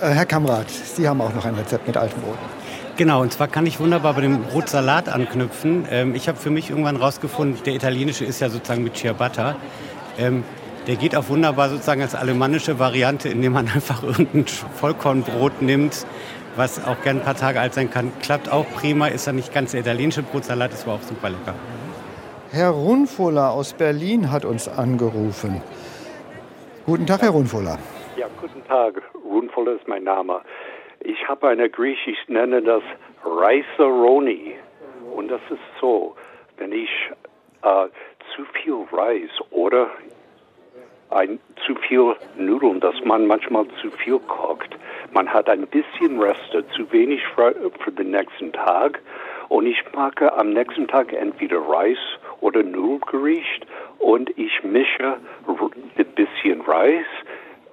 [0.01, 2.39] Äh, Herr Kamrat, Sie haben auch noch ein Rezept mit altem Brot.
[2.97, 5.87] Genau, und zwar kann ich wunderbar bei dem Brotsalat anknüpfen.
[5.91, 9.57] Ähm, ich habe für mich irgendwann rausgefunden, der italienische ist ja sozusagen mit Ciabatta.
[10.19, 10.45] Ähm,
[10.89, 16.07] der geht auch wunderbar sozusagen als alemannische Variante, indem man einfach irgendein Vollkornbrot nimmt,
[16.57, 18.11] was auch gern ein paar Tage alt sein kann.
[18.21, 21.55] Klappt auch prima, ist ja nicht ganz der italienische Brotsalat, ist aber auch super lecker.
[22.51, 25.61] Herr Runfola aus Berlin hat uns angerufen.
[26.87, 27.79] Guten Tag, Herr Runfola.
[28.17, 29.03] Ja, guten Tag.
[29.23, 30.41] Runfola ist mein Name.
[31.01, 32.83] Ich habe eine Griechisch, ich nenne das
[33.23, 34.55] Riceroni.
[35.15, 36.17] Und das ist so,
[36.57, 36.89] wenn ich
[37.63, 37.89] äh,
[38.35, 39.89] zu viel Reis oder
[41.11, 44.77] ein, zu viel Nudeln, dass man manchmal zu viel kocht.
[45.13, 49.01] Man hat ein bisschen Reste, zu wenig für, für den nächsten Tag.
[49.49, 51.99] Und ich mag am nächsten Tag entweder Reis
[52.41, 53.67] oder Nudelgericht
[53.99, 55.17] und ich mische
[55.47, 57.07] ein bisschen Reis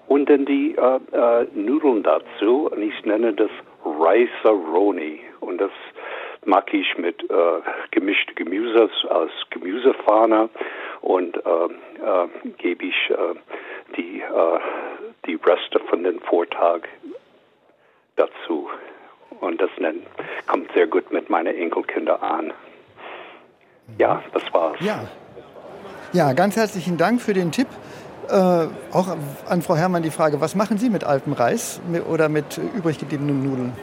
[0.08, 3.50] und dann die äh, äh, Nudeln dazu und ich nenne das
[3.84, 5.19] Rice-A-Roni.
[5.41, 5.71] Und das
[6.45, 7.34] mag ich mit äh,
[7.91, 10.49] gemischte Gemüse aus Gemüsefahne
[11.01, 12.27] und äh, äh,
[12.58, 13.15] gebe ich äh,
[13.97, 14.60] die, äh,
[15.25, 16.81] die Reste von den Vortag
[18.15, 18.69] dazu.
[19.41, 19.69] Und das
[20.47, 22.53] kommt sehr gut mit meinen Enkelkindern an.
[23.97, 24.77] Ja, das war's.
[24.79, 25.08] Ja.
[26.13, 27.67] Ja, ganz herzlichen Dank für den Tipp.
[28.29, 29.17] Äh, auch
[29.49, 33.43] an Frau Herrmann die Frage, was machen Sie mit altem Reis oder mit übrig gebliebenen
[33.43, 33.73] Nudeln?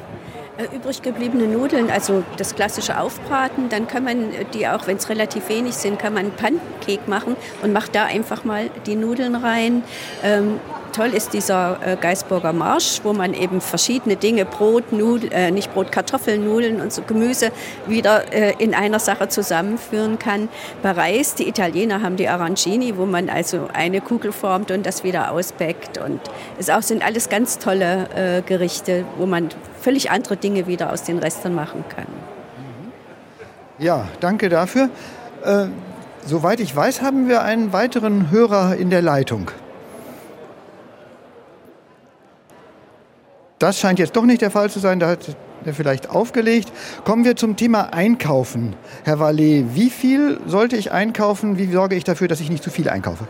[0.59, 5.09] Äh, übrig gebliebene Nudeln, also das klassische Aufbraten, dann kann man die auch, wenn es
[5.09, 9.35] relativ wenig sind, kann man einen Pancake machen und macht da einfach mal die Nudeln
[9.35, 9.83] rein.
[10.23, 10.61] Ähm,
[10.93, 15.73] toll ist dieser äh, Geisburger Marsch, wo man eben verschiedene Dinge, Brot, Nudel, äh, nicht
[15.73, 17.51] Brot, Kartoffeln, Nudeln und so Gemüse
[17.87, 20.49] wieder äh, in einer Sache zusammenführen kann.
[20.83, 25.05] Bei Reis, die Italiener haben die Arancini, wo man also eine Kugel formt und das
[25.05, 25.99] wieder ausbäckt.
[25.99, 26.21] Und
[26.59, 29.49] es auch sind alles ganz tolle äh, Gerichte, wo man
[29.81, 32.07] völlig andere Dinge wieder aus den Resten machen kann.
[33.79, 34.91] Ja, danke dafür.
[35.45, 35.67] Äh,
[36.25, 39.51] soweit ich weiß, haben wir einen weiteren Hörer in der Leitung.
[43.63, 44.99] Das scheint jetzt doch nicht der Fall zu sein.
[44.99, 46.73] Da hat er vielleicht aufgelegt.
[47.05, 48.75] Kommen wir zum Thema Einkaufen.
[49.05, 51.59] Herr Vallet, wie viel sollte ich einkaufen?
[51.59, 53.29] Wie sorge ich dafür, dass ich nicht zu viel einkaufe?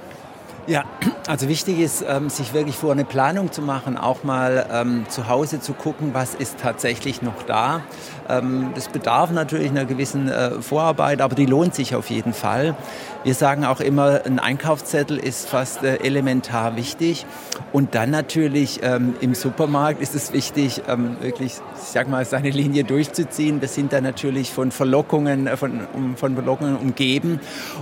[0.66, 0.84] Ja,
[1.26, 5.28] also wichtig ist, ähm, sich wirklich vor eine Planung zu machen, auch mal ähm, zu
[5.28, 7.82] Hause zu gucken, was ist tatsächlich noch da.
[8.28, 12.76] Ähm, das bedarf natürlich einer gewissen äh, Vorarbeit, aber die lohnt sich auf jeden Fall.
[13.24, 17.24] Wir sagen auch immer, ein Einkaufszettel ist fast äh, elementar wichtig.
[17.72, 22.50] Und dann natürlich ähm, im Supermarkt ist es wichtig, ähm, wirklich, ich sag mal, seine
[22.50, 23.60] Linie durchzuziehen.
[23.60, 27.38] Wir sind da natürlich von Verlockungen, äh, von, um, von Verlockungen umgeben.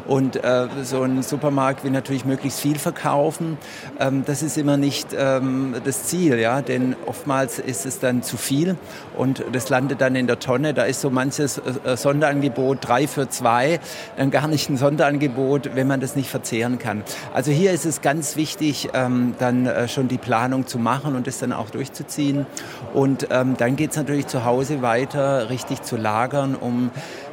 [0.07, 3.57] Und äh, so ein Supermarkt will natürlich möglichst viel verkaufen.
[3.99, 8.37] Ähm, das ist immer nicht ähm, das Ziel, ja, denn oftmals ist es dann zu
[8.37, 8.77] viel
[9.17, 10.75] und das landet dann in der Tonne.
[10.75, 13.81] Da ist so manches äh, Sonderangebot drei für zwei,
[14.19, 17.03] dann gar nicht ein Sonderangebot, wenn man das nicht verzehren kann.
[17.33, 21.27] Also hier ist es ganz wichtig, ähm, dann äh, schon die Planung zu machen und
[21.27, 22.47] es dann auch durchzuziehen.
[22.95, 26.91] Und ähm, dann geht es natürlich zu Hause weiter, richtig zu lagern, um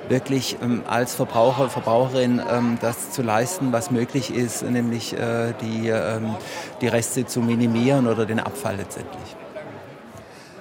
[0.09, 5.89] wirklich ähm, als Verbraucher, Verbraucherin ähm, das zu leisten, was möglich ist, nämlich äh, die,
[5.89, 6.35] ähm,
[6.81, 9.35] die Reste zu minimieren oder den Abfall letztendlich.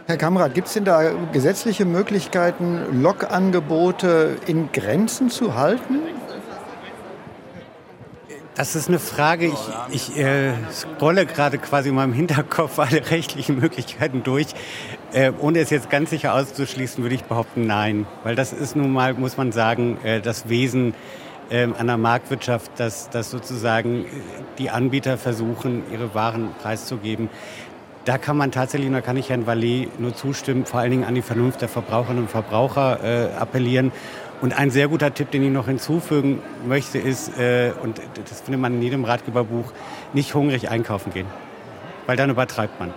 [0.08, 5.98] Herr Kamrat, gibt es denn da gesetzliche Möglichkeiten, Lokangebote in Grenzen zu halten?
[8.56, 9.52] Das ist eine Frage.
[9.92, 14.46] Ich, ich äh, scrolle gerade quasi in meinem Hinterkopf alle rechtlichen Möglichkeiten durch.
[15.12, 18.06] Äh, ohne es jetzt ganz sicher auszuschließen, würde ich behaupten, nein.
[18.24, 20.94] Weil das ist nun mal, muss man sagen, äh, das Wesen
[21.50, 24.08] äh, der Marktwirtschaft, dass, dass sozusagen äh,
[24.56, 27.28] die Anbieter versuchen, ihre Waren preiszugeben.
[28.06, 31.04] Da kann man tatsächlich, und da kann ich Herrn Vallet nur zustimmen, vor allen Dingen
[31.04, 33.92] an die Vernunft der Verbraucherinnen und Verbraucher äh, appellieren
[34.42, 38.60] Und ein sehr guter Tipp, den ich noch hinzufügen möchte, ist, äh, und das findet
[38.60, 39.72] man in jedem Ratgeberbuch,
[40.12, 41.26] nicht hungrig einkaufen gehen.
[42.06, 42.92] Weil dann übertreibt man.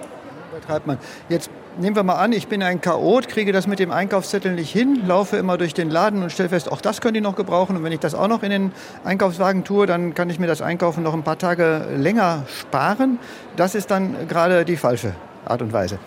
[0.51, 0.97] Übertreibt man.
[1.29, 4.71] Jetzt nehmen wir mal an, ich bin ein Chaot, kriege das mit dem Einkaufszettel nicht
[4.71, 7.77] hin, laufe immer durch den Laden und stelle fest, auch das könnte ich noch gebrauchen.
[7.77, 8.71] Und wenn ich das auch noch in den
[9.05, 13.17] Einkaufswagen tue, dann kann ich mir das Einkaufen noch ein paar Tage länger sparen.
[13.55, 15.13] Das ist dann gerade die falsche
[15.45, 15.99] Art und Weise.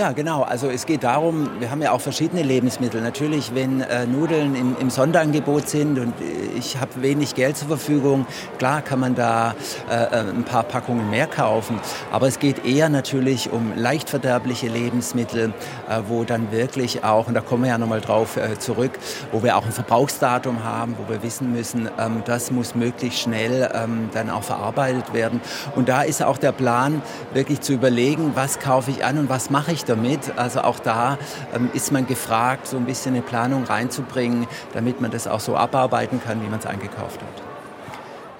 [0.00, 0.44] Ja, genau.
[0.44, 3.02] Also es geht darum, wir haben ja auch verschiedene Lebensmittel.
[3.02, 7.68] Natürlich, wenn äh, Nudeln im, im, Sonderangebot sind und äh, ich habe wenig Geld zur
[7.68, 9.54] Verfügung, klar kann man da
[9.90, 11.78] äh, äh, ein paar Packungen mehr kaufen.
[12.10, 15.52] Aber es geht eher natürlich um leicht verderbliche Lebensmittel,
[15.86, 18.92] äh, wo dann wirklich auch, und da kommen wir ja nochmal drauf äh, zurück,
[19.32, 23.70] wo wir auch ein Verbrauchsdatum haben, wo wir wissen müssen, ähm, das muss möglichst schnell
[23.74, 25.42] ähm, dann auch verarbeitet werden.
[25.76, 27.02] Und da ist auch der Plan,
[27.34, 30.32] wirklich zu überlegen, was kaufe ich an und was mache ich damit.
[30.36, 31.18] Also auch da
[31.54, 35.56] ähm, ist man gefragt, so ein bisschen eine Planung reinzubringen, damit man das auch so
[35.56, 37.42] abarbeiten kann, wie man es eingekauft hat.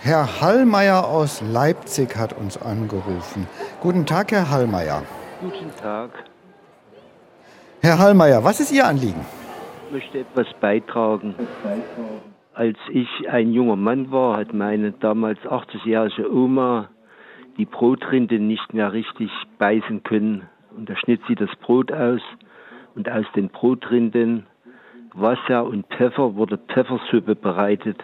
[0.02, 3.46] Herr Hallmeier aus Leipzig hat uns angerufen.
[3.80, 5.02] Guten Tag, Herr Hallmeier.
[5.42, 6.10] Guten Tag.
[7.82, 9.20] Herr Hallmeier, was ist Ihr Anliegen?
[9.86, 11.34] Ich möchte etwas beitragen.
[12.54, 16.88] Als ich ein junger Mann war, hat meine damals 80-jährige Oma
[17.56, 20.48] die Brotrinde nicht mehr richtig beißen können.
[20.76, 22.20] Und da schnitt sie das Brot aus
[22.94, 24.46] und aus den Brotrinden,
[25.14, 28.02] Wasser und Pfeffer wurde Pfeffersuppe bereitet,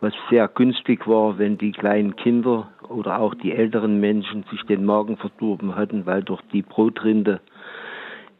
[0.00, 4.84] was sehr günstig war, wenn die kleinen Kinder oder auch die älteren Menschen sich den
[4.84, 7.40] Magen verdorben hatten, weil durch die Brotrinde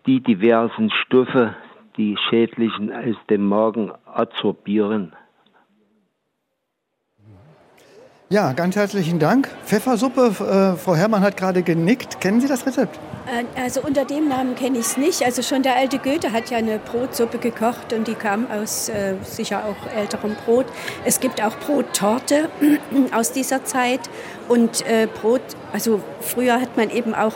[0.06, 1.54] die diversen Stoffe,
[1.96, 5.12] die schädlichen aus dem Magen absorbieren.
[8.30, 9.48] Ja, ganz herzlichen Dank.
[9.64, 12.20] Pfeffersuppe, äh, Frau Herrmann hat gerade genickt.
[12.20, 13.00] Kennen Sie das Rezept?
[13.26, 15.24] Äh, also unter dem Namen kenne ich es nicht.
[15.24, 19.14] Also schon der alte Goethe hat ja eine Brotsuppe gekocht und die kam aus äh,
[19.22, 20.66] sicher auch älterem Brot.
[21.06, 22.50] Es gibt auch Brottorte
[23.12, 24.00] aus dieser Zeit
[24.48, 25.40] und äh, Brot,
[25.72, 27.32] also früher hat man eben auch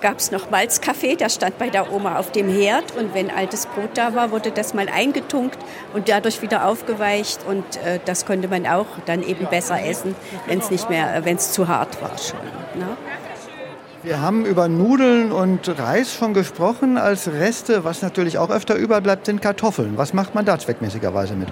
[0.00, 3.66] gab es noch Malzkaffee, der stand bei der Oma auf dem Herd und wenn altes
[3.66, 5.58] Brot da war, wurde das mal eingetunkt
[5.94, 10.14] und dadurch wieder aufgeweicht und äh, das konnte man auch dann eben besser essen,
[10.46, 12.40] wenn es nicht mehr, äh, wenn es zu hart war schon.
[12.78, 12.96] Ne?
[14.02, 17.84] Wir haben über Nudeln und Reis schon gesprochen als Reste.
[17.84, 19.98] Was natürlich auch öfter überbleibt, sind Kartoffeln.
[19.98, 21.48] Was macht man da zweckmäßigerweise mit?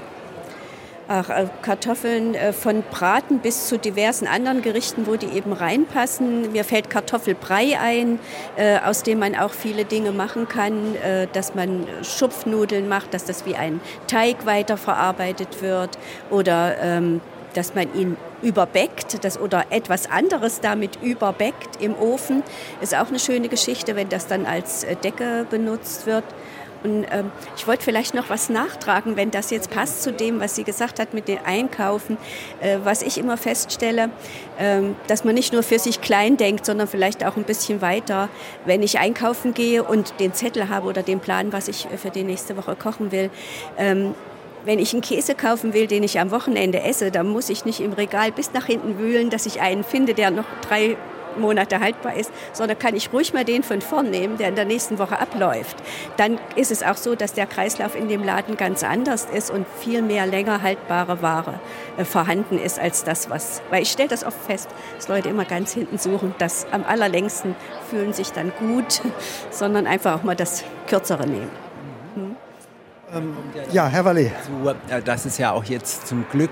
[1.08, 6.52] Äh, Kartoffeln äh, von Braten bis zu diversen anderen Gerichten, wo die eben reinpassen.
[6.52, 8.18] Mir fällt Kartoffelbrei ein,
[8.56, 10.96] äh, aus dem man auch viele Dinge machen kann,
[11.32, 15.98] dass man Schupfnudeln macht, dass das wie ein Teig weiterverarbeitet wird
[16.30, 17.20] oder ähm,
[17.54, 22.42] dass man ihn überbeckt das, oder etwas anderes damit überbeckt im Ofen.
[22.80, 26.24] Ist auch eine schöne Geschichte, wenn das dann als Decke benutzt wird.
[26.84, 30.54] Und ähm, ich wollte vielleicht noch was nachtragen, wenn das jetzt passt zu dem, was
[30.54, 32.16] sie gesagt hat mit den Einkaufen.
[32.60, 34.10] Äh, was ich immer feststelle,
[34.58, 38.28] ähm, dass man nicht nur für sich klein denkt, sondern vielleicht auch ein bisschen weiter.
[38.64, 42.22] Wenn ich einkaufen gehe und den Zettel habe oder den Plan, was ich für die
[42.24, 43.30] nächste Woche kochen will,
[43.76, 44.14] ähm,
[44.64, 47.80] wenn ich einen Käse kaufen will, den ich am Wochenende esse, dann muss ich nicht
[47.80, 50.96] im Regal bis nach hinten wühlen, dass ich einen finde, der noch drei
[51.38, 54.64] Monate haltbar ist, sondern kann ich ruhig mal den von vorn nehmen, der in der
[54.64, 55.76] nächsten Woche abläuft.
[56.16, 59.66] Dann ist es auch so, dass der Kreislauf in dem Laden ganz anders ist und
[59.80, 61.60] viel mehr länger haltbare Ware
[61.96, 63.62] äh, vorhanden ist als das, was.
[63.70, 67.54] Weil ich stelle das oft fest, dass Leute immer ganz hinten suchen, das am allerlängsten
[67.90, 69.00] fühlen sich dann gut,
[69.50, 71.67] sondern einfach auch mal das Kürzere nehmen.
[73.12, 73.18] Hm.
[73.18, 73.36] Ähm,
[73.72, 74.32] ja, Herr Wallet.
[74.88, 76.50] Äh, dass es ja auch jetzt zum Glück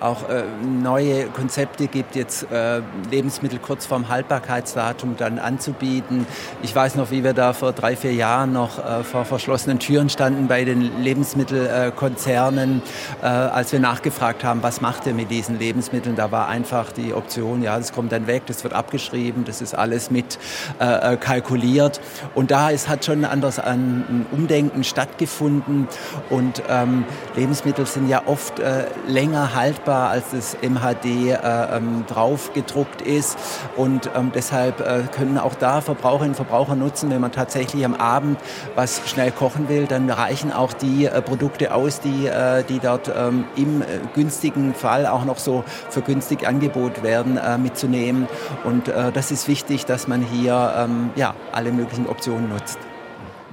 [0.00, 6.26] auch äh, neue Konzepte gibt, jetzt äh, Lebensmittel kurz vorm Haltbarkeitsdatum dann anzubieten.
[6.62, 10.08] Ich weiß noch, wie wir da vor drei, vier Jahren noch äh, vor verschlossenen Türen
[10.08, 12.82] standen bei den Lebensmittelkonzernen,
[13.20, 16.16] als wir nachgefragt haben, was macht ihr mit diesen Lebensmitteln.
[16.16, 19.74] Da war einfach die Option, ja, das kommt dann weg, das wird abgeschrieben, das ist
[19.74, 20.38] alles mit
[20.78, 22.00] kalkuliert.
[22.34, 25.88] Und da ist, hat schon ein anderes ein Umdenken stattgefunden.
[26.30, 27.04] Und ähm,
[27.36, 33.02] Lebensmittel sind ja oft äh, länger haltbar, als es im HD äh, ähm, drauf gedruckt
[33.02, 33.38] ist.
[33.76, 37.94] Und ähm, deshalb äh, können auch da Verbraucherinnen und Verbraucher nutzen, wenn man tatsächlich am
[37.94, 38.38] Abend
[38.74, 43.10] was schnell kochen will, dann reichen auch die äh, Produkte aus, die, äh, die dort
[43.14, 48.28] ähm, im äh, günstigen Fall auch noch so für günstig Angebot werden, mitzunehmen.
[48.64, 52.78] Und das ist wichtig, dass man hier ähm, ja, alle möglichen Optionen nutzt.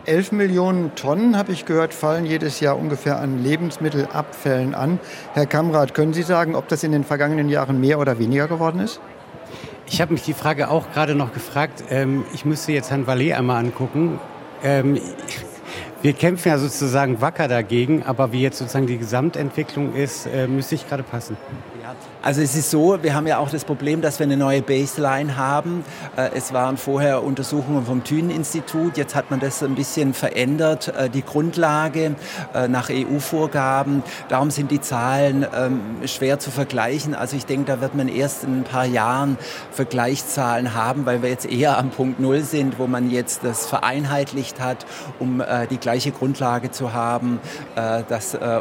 [0.09, 4.99] 11 Millionen Tonnen, habe ich gehört, fallen jedes Jahr ungefähr an Lebensmittelabfällen an.
[5.33, 8.79] Herr Kamrat, können Sie sagen, ob das in den vergangenen Jahren mehr oder weniger geworden
[8.79, 8.99] ist?
[9.85, 11.83] Ich habe mich die Frage auch gerade noch gefragt.
[11.91, 14.19] Ähm, ich müsste jetzt Herrn Vallet einmal angucken.
[14.63, 14.99] Ähm,
[16.01, 20.75] Wir kämpfen ja sozusagen wacker dagegen, aber wie jetzt sozusagen die Gesamtentwicklung ist, äh, müsste
[20.75, 21.35] ich gerade passen.
[22.21, 25.37] Also es ist so, wir haben ja auch das Problem, dass wir eine neue Baseline
[25.37, 25.85] haben.
[26.17, 31.09] Äh, es waren vorher Untersuchungen vom Thünen-Institut, jetzt hat man das ein bisschen verändert, äh,
[31.09, 32.15] die Grundlage
[32.53, 34.03] äh, nach EU-Vorgaben.
[34.27, 37.15] Darum sind die Zahlen ähm, schwer zu vergleichen.
[37.15, 39.37] Also ich denke, da wird man erst in ein paar Jahren
[39.71, 44.59] Vergleichszahlen haben, weil wir jetzt eher am Punkt Null sind, wo man jetzt das vereinheitlicht
[44.59, 44.85] hat,
[45.19, 47.39] um die gleiche Grundlage zu haben.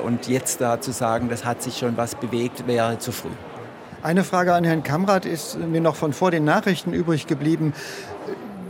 [0.04, 3.30] Und jetzt da zu sagen, das hat sich schon was bewegt, wäre zu früh.
[4.00, 7.72] Eine Frage an Herrn Kamrat ist mir noch von vor den Nachrichten übrig geblieben.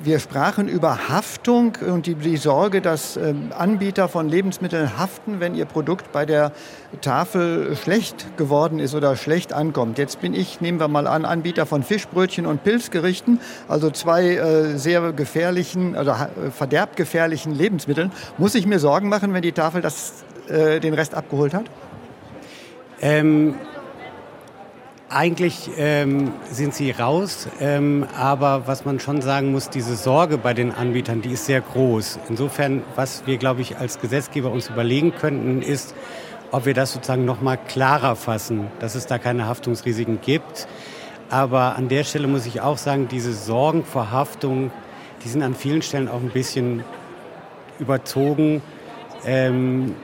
[0.02, 5.54] Wir sprachen über Haftung und die, die Sorge, dass ähm, Anbieter von Lebensmitteln haften, wenn
[5.54, 6.52] ihr Produkt bei der
[7.02, 9.98] Tafel schlecht geworden ist oder schlecht ankommt.
[9.98, 14.78] Jetzt bin ich, nehmen wir mal an, Anbieter von Fischbrötchen und Pilzgerichten, also zwei äh,
[14.78, 18.12] sehr gefährlichen oder äh, verderbgefährlichen Lebensmitteln.
[18.38, 21.66] Muss ich mir Sorgen machen, wenn die Tafel das, äh, den Rest abgeholt hat?
[23.02, 23.56] Ähm,
[25.10, 30.52] eigentlich ähm, sind sie raus, ähm, aber was man schon sagen muss, diese Sorge bei
[30.52, 32.18] den Anbietern, die ist sehr groß.
[32.28, 35.94] Insofern, was wir, glaube ich, als Gesetzgeber uns überlegen könnten, ist,
[36.50, 40.68] ob wir das sozusagen noch mal klarer fassen, dass es da keine Haftungsrisiken gibt.
[41.30, 44.70] Aber an der Stelle muss ich auch sagen, diese Sorgen vor Haftung,
[45.24, 46.84] die sind an vielen Stellen auch ein bisschen
[47.78, 48.62] überzogen.
[49.24, 49.94] Ähm,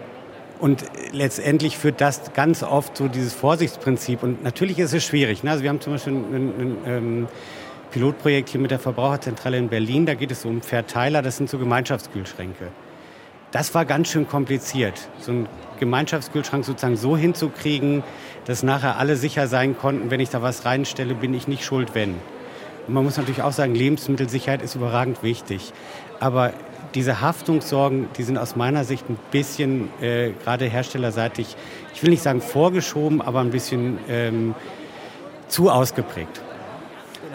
[0.65, 4.23] und letztendlich führt das ganz oft so dieses Vorsichtsprinzip.
[4.23, 5.45] Und natürlich ist es schwierig.
[5.45, 5.51] Ne?
[5.51, 7.29] Also wir haben zum Beispiel ein, ein, ein ähm,
[7.91, 10.07] Pilotprojekt hier mit der Verbraucherzentrale in Berlin.
[10.07, 11.21] Da geht es um Verteiler.
[11.21, 12.69] Das sind so Gemeinschaftskühlschränke.
[13.51, 15.49] Das war ganz schön kompliziert, so einen
[15.81, 18.03] Gemeinschaftskühlschrank sozusagen so hinzukriegen,
[18.47, 21.95] dass nachher alle sicher sein konnten, wenn ich da was reinstelle, bin ich nicht schuld,
[21.95, 22.15] wenn.
[22.87, 25.75] Und man muss natürlich auch sagen, Lebensmittelsicherheit ist überragend wichtig.
[26.21, 26.55] Aber
[26.95, 31.57] diese Haftungssorgen, die sind aus meiner Sicht ein bisschen, äh, gerade herstellerseitig,
[31.95, 34.55] ich will nicht sagen vorgeschoben, aber ein bisschen ähm,
[35.49, 36.44] zu ausgeprägt.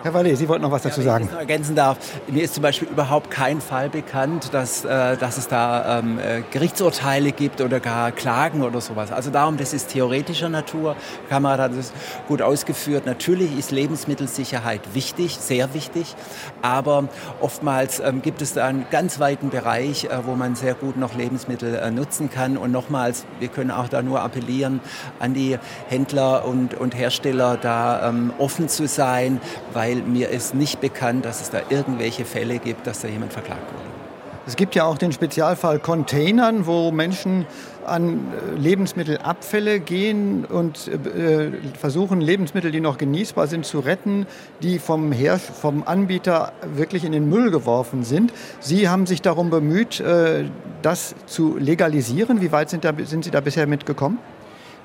[0.02, 1.26] Herr Wallet, Sie wollten noch was dazu sagen.
[1.26, 1.98] Wenn ich noch ergänzen darf,
[2.28, 6.42] mir ist zum Beispiel überhaupt kein Fall bekannt, dass, äh, dass es da ähm, äh,
[6.52, 9.12] Gerichtsurteile gibt oder gar Klagen oder sowas.
[9.12, 10.96] Also darum, das ist theoretischer Natur.
[11.28, 11.92] Kamera hat es
[12.28, 13.06] gut ausgeführt.
[13.06, 16.16] Natürlich ist Lebensmittelsicherheit wichtig, sehr wichtig,
[16.62, 17.10] aber
[17.42, 21.16] oftmals ähm, gibt es da einen ganz weiten Bereich, äh, wo man sehr gut noch
[21.16, 22.58] Lebensmittel äh, nutzen kann.
[22.58, 24.80] Und nochmals, wir können auch da nur appellieren
[25.20, 25.58] an die
[25.90, 29.42] Händler und, und Hersteller, da ähm, offen zu sein,
[29.74, 33.34] weil weil mir ist nicht bekannt, dass es da irgendwelche Fälle gibt, dass da jemand
[33.34, 33.86] verklagt wurde.
[34.48, 37.46] Es gibt ja auch den Spezialfall Containern, wo Menschen
[37.86, 44.26] an äh, Lebensmittelabfälle gehen und äh, versuchen, Lebensmittel, die noch genießbar sind, zu retten,
[44.62, 48.34] die vom, Her vom Anbieter wirklich in den Müll geworfen sind.
[48.60, 50.46] Sie haben sich darum bemüht, äh,
[50.82, 52.42] das zu legalisieren.
[52.42, 54.20] Wie weit sind, da, sind Sie da bisher mitgekommen?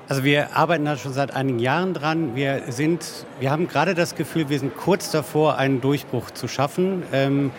[0.07, 2.35] Also wir arbeiten da schon seit einigen Jahren dran.
[2.35, 7.01] Wir sind, wir haben gerade das Gefühl, wir sind kurz davor, einen Durchbruch zu schaffen.
[7.11, 7.49] Ähm,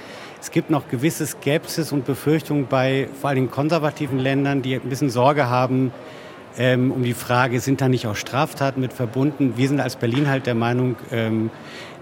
[0.41, 5.11] es gibt noch gewisse Skepsis und Befürchtungen bei vor allem konservativen Ländern, die ein bisschen
[5.11, 5.93] Sorge haben
[6.59, 9.55] ähm, um die Frage, sind da nicht auch Straftaten mit verbunden?
[9.57, 11.51] Wir sind als Berlin halt der Meinung, ähm,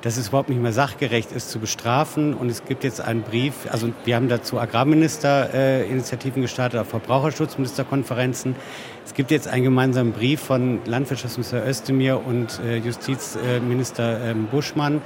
[0.03, 2.35] dass es überhaupt nicht mehr sachgerecht ist zu bestrafen.
[2.35, 8.55] Und es gibt jetzt einen Brief, also wir haben dazu Agrarministerinitiativen äh, gestartet, auch Verbraucherschutzministerkonferenzen.
[9.05, 15.03] Es gibt jetzt einen gemeinsamen Brief von Landwirtschaftsminister Özdemir und äh, Justizminister ähm, Buschmann.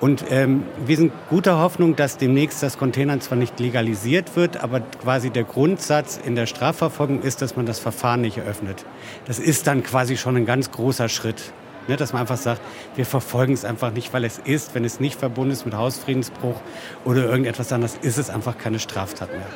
[0.00, 4.80] Und ähm, wir sind guter Hoffnung, dass demnächst das Containern zwar nicht legalisiert wird, aber
[4.80, 8.84] quasi der Grundsatz in der Strafverfolgung ist, dass man das Verfahren nicht eröffnet.
[9.24, 11.54] Das ist dann quasi schon ein ganz großer Schritt.
[11.86, 12.62] Ne, dass man einfach sagt,
[12.96, 16.58] wir verfolgen es einfach nicht, weil es ist, wenn es nicht verbunden ist mit Hausfriedensbruch
[17.04, 19.46] oder irgendetwas anderes, ist es einfach keine Straftat mehr.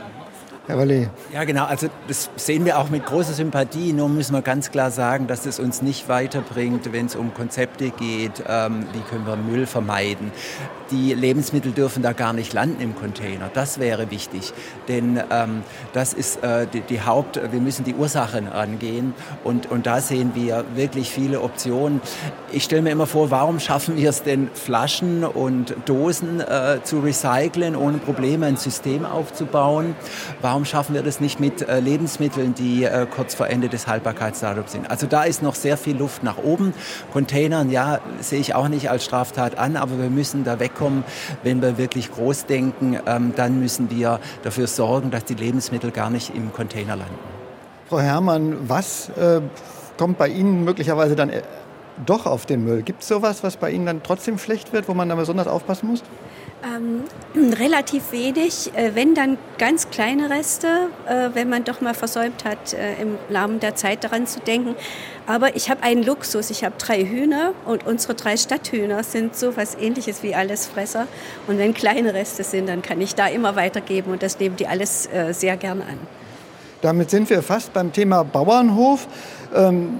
[0.68, 1.08] Herr Wallet.
[1.32, 1.64] Ja, genau.
[1.64, 3.94] Also das sehen wir auch mit großer Sympathie.
[3.94, 7.88] Nur müssen wir ganz klar sagen, dass es uns nicht weiterbringt, wenn es um Konzepte
[7.88, 10.30] geht, ähm, wie können wir Müll vermeiden
[10.90, 13.50] die Lebensmittel dürfen da gar nicht landen im Container.
[13.52, 14.52] Das wäre wichtig,
[14.88, 15.62] denn ähm,
[15.92, 19.14] das ist äh, die, die, Haupt, wir müssen die Ursachen angehen
[19.44, 22.00] und, und da sehen wir wirklich viele Optionen.
[22.52, 27.00] Ich stelle mir immer vor, warum schaffen wir es denn, Flaschen und Dosen äh, zu
[27.00, 29.94] recyceln, ohne Probleme ein System aufzubauen?
[30.40, 34.72] Warum schaffen wir das nicht mit äh, Lebensmitteln, die äh, kurz vor Ende des Haltbarkeitsdatums
[34.72, 34.90] sind?
[34.90, 36.74] Also da ist noch sehr viel Luft nach oben.
[37.12, 41.04] Containern, ja, sehe ich auch nicht als Straftat an, aber wir müssen da weg kommen.
[41.42, 46.10] Wenn wir wirklich groß denken, ähm, dann müssen wir dafür sorgen, dass die Lebensmittel gar
[46.10, 47.18] nicht im Container landen.
[47.88, 49.40] Frau Herrmann, was äh,
[49.96, 51.42] kommt bei Ihnen möglicherweise dann äh,
[52.04, 52.82] doch auf den Müll?
[52.82, 55.88] Gibt es sowas, was bei Ihnen dann trotzdem schlecht wird, wo man da besonders aufpassen
[55.88, 56.02] muss?
[56.64, 57.04] Ähm,
[57.54, 62.72] relativ wenig, äh, wenn dann ganz kleine Reste, äh, wenn man doch mal versäumt hat,
[62.72, 64.74] äh, im Rahmen der Zeit daran zu denken.
[65.28, 66.50] Aber ich habe einen Luxus.
[66.50, 71.06] Ich habe drei Hühner und unsere drei Stadthühner sind so was ähnliches wie Allesfresser.
[71.46, 74.66] Und wenn kleine Reste sind, dann kann ich da immer weitergeben und das nehmen die
[74.66, 75.98] alles sehr gern an.
[76.80, 79.06] Damit sind wir fast beim Thema Bauernhof.
[79.54, 79.98] Ähm,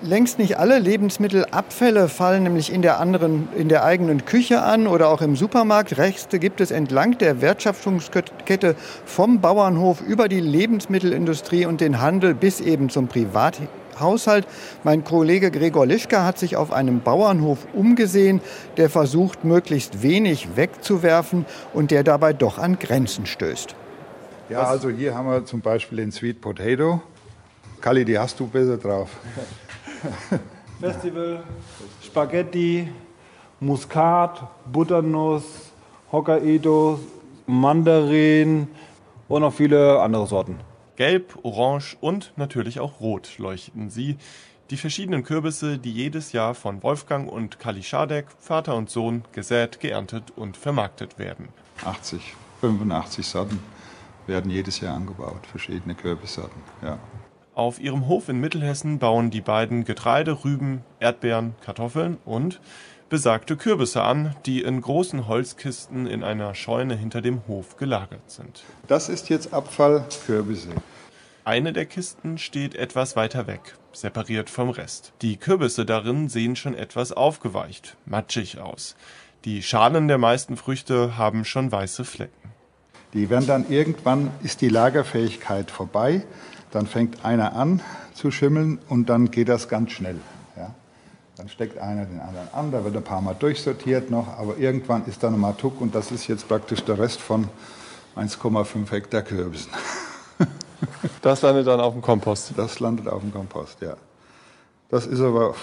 [0.00, 5.08] Längst nicht alle Lebensmittelabfälle fallen nämlich in der, anderen, in der eigenen Küche an oder
[5.08, 5.98] auch im Supermarkt.
[5.98, 12.60] Reste gibt es entlang der Wertschöpfungskette vom Bauernhof über die Lebensmittelindustrie und den Handel bis
[12.60, 14.46] eben zum Privathaushalt.
[14.84, 18.40] Mein Kollege Gregor Lischka hat sich auf einem Bauernhof umgesehen,
[18.76, 21.44] der versucht, möglichst wenig wegzuwerfen
[21.74, 23.74] und der dabei doch an Grenzen stößt.
[24.48, 27.02] Ja, also hier haben wir zum Beispiel den Sweet Potato.
[27.80, 29.10] Kali, die hast du besser drauf.
[30.80, 31.42] Festival,
[32.02, 32.88] Spaghetti,
[33.60, 35.72] Muskat, Butternuss,
[36.12, 37.00] Hokkaido,
[37.46, 38.68] Mandarin
[39.28, 40.60] und noch viele andere Sorten.
[40.96, 44.16] Gelb, orange und natürlich auch rot leuchten sie.
[44.70, 49.80] Die verschiedenen Kürbisse, die jedes Jahr von Wolfgang und Kali Schadek, Vater und Sohn, gesät,
[49.80, 51.48] geerntet und vermarktet werden.
[51.84, 53.60] 80, 85 Sorten
[54.26, 56.60] werden jedes Jahr angebaut, verschiedene Kürbissorten.
[56.82, 56.98] Ja.
[57.58, 62.60] Auf ihrem Hof in Mittelhessen bauen die beiden Getreide, Rüben, Erdbeeren, Kartoffeln und
[63.08, 68.62] besagte Kürbisse an, die in großen Holzkisten in einer Scheune hinter dem Hof gelagert sind.
[68.86, 70.68] Das ist jetzt Abfall Kürbisse.
[71.44, 75.12] Eine der Kisten steht etwas weiter weg, separiert vom Rest.
[75.20, 78.94] Die Kürbisse darin sehen schon etwas aufgeweicht, matschig aus.
[79.44, 82.52] Die Schalen der meisten Früchte haben schon weiße Flecken.
[83.14, 86.22] Die werden dann irgendwann ist die Lagerfähigkeit vorbei
[86.70, 87.80] dann fängt einer an
[88.14, 90.18] zu schimmeln und dann geht das ganz schnell.
[90.56, 90.74] Ja.
[91.36, 95.04] Dann steckt einer den anderen an, da wird ein paar Mal durchsortiert noch, aber irgendwann
[95.06, 97.48] ist da nochmal Tuck und das ist jetzt praktisch der Rest von
[98.16, 99.72] 1,5 Hektar Kürbissen.
[101.22, 102.52] Das landet dann auf dem Kompost?
[102.56, 103.96] Das landet auf dem Kompost, ja.
[104.88, 105.56] Das ist aber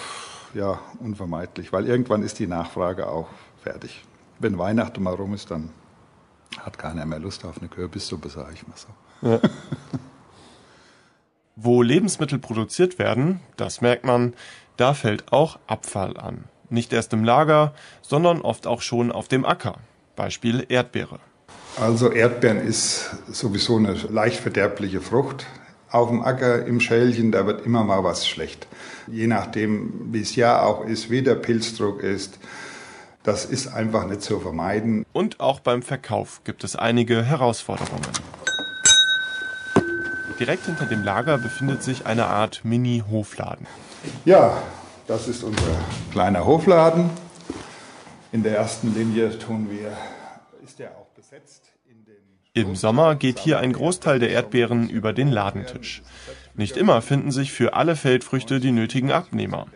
[0.54, 3.28] ja, unvermeidlich, weil irgendwann ist die Nachfrage auch
[3.64, 4.04] fertig.
[4.40, 5.70] Wenn Weihnachten mal rum ist, dann
[6.60, 9.30] hat keiner mehr Lust auf eine Kürbissuppe, sage ich mal so.
[9.30, 9.40] Ja.
[11.58, 14.34] Wo Lebensmittel produziert werden, das merkt man,
[14.76, 16.44] da fällt auch Abfall an.
[16.70, 19.76] Nicht erst im Lager, sondern oft auch schon auf dem Acker.
[20.18, 21.20] Beispiel Erdbeere.
[21.80, 25.46] Also Erdbeeren ist sowieso eine leicht verderbliche Frucht.
[25.90, 28.68] Auf dem Acker im Schälchen, da wird immer mal was schlecht.
[29.08, 32.38] Je nachdem, wie es ja auch ist, wie der Pilzdruck ist.
[33.24, 35.06] Das ist einfach nicht zu vermeiden.
[35.14, 38.04] Und auch beim Verkauf gibt es einige Herausforderungen.
[40.40, 43.68] Direkt hinter dem Lager befindet sich eine Art Mini-Hofladen.
[44.26, 44.62] Ja,
[45.08, 45.64] das ist unser
[46.12, 47.10] kleiner Hofladen.
[48.34, 49.96] In der ersten Linie tun wir,
[50.62, 51.72] ist der auch besetzt.
[52.54, 56.04] Im Sommer geht hier ein Großteil der Erdbeeren über den Ladentisch.
[56.54, 59.68] Nicht immer finden sich für alle Feldfrüchte die nötigen Abnehmer.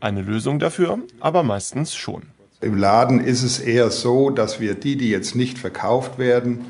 [0.00, 2.22] Eine Lösung dafür, aber meistens schon.
[2.62, 6.66] Im Laden ist es eher so, dass wir die, die jetzt nicht verkauft werden,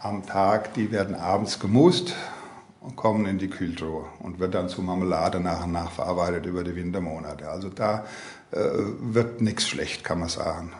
[0.00, 2.14] am Tag, die werden abends gemust
[2.86, 6.62] und kommen in die Kühltruhe und wird dann zu Marmelade nach und nach verarbeitet über
[6.62, 7.48] die Wintermonate.
[7.48, 8.06] Also da
[8.52, 8.58] äh,
[9.00, 10.72] wird nichts schlecht, kann man sagen.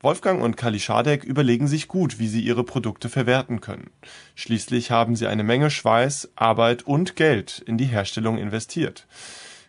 [0.00, 3.90] Wolfgang und Kali Schadek überlegen sich gut, wie sie ihre Produkte verwerten können.
[4.34, 9.06] Schließlich haben sie eine Menge Schweiß, Arbeit und Geld in die Herstellung investiert.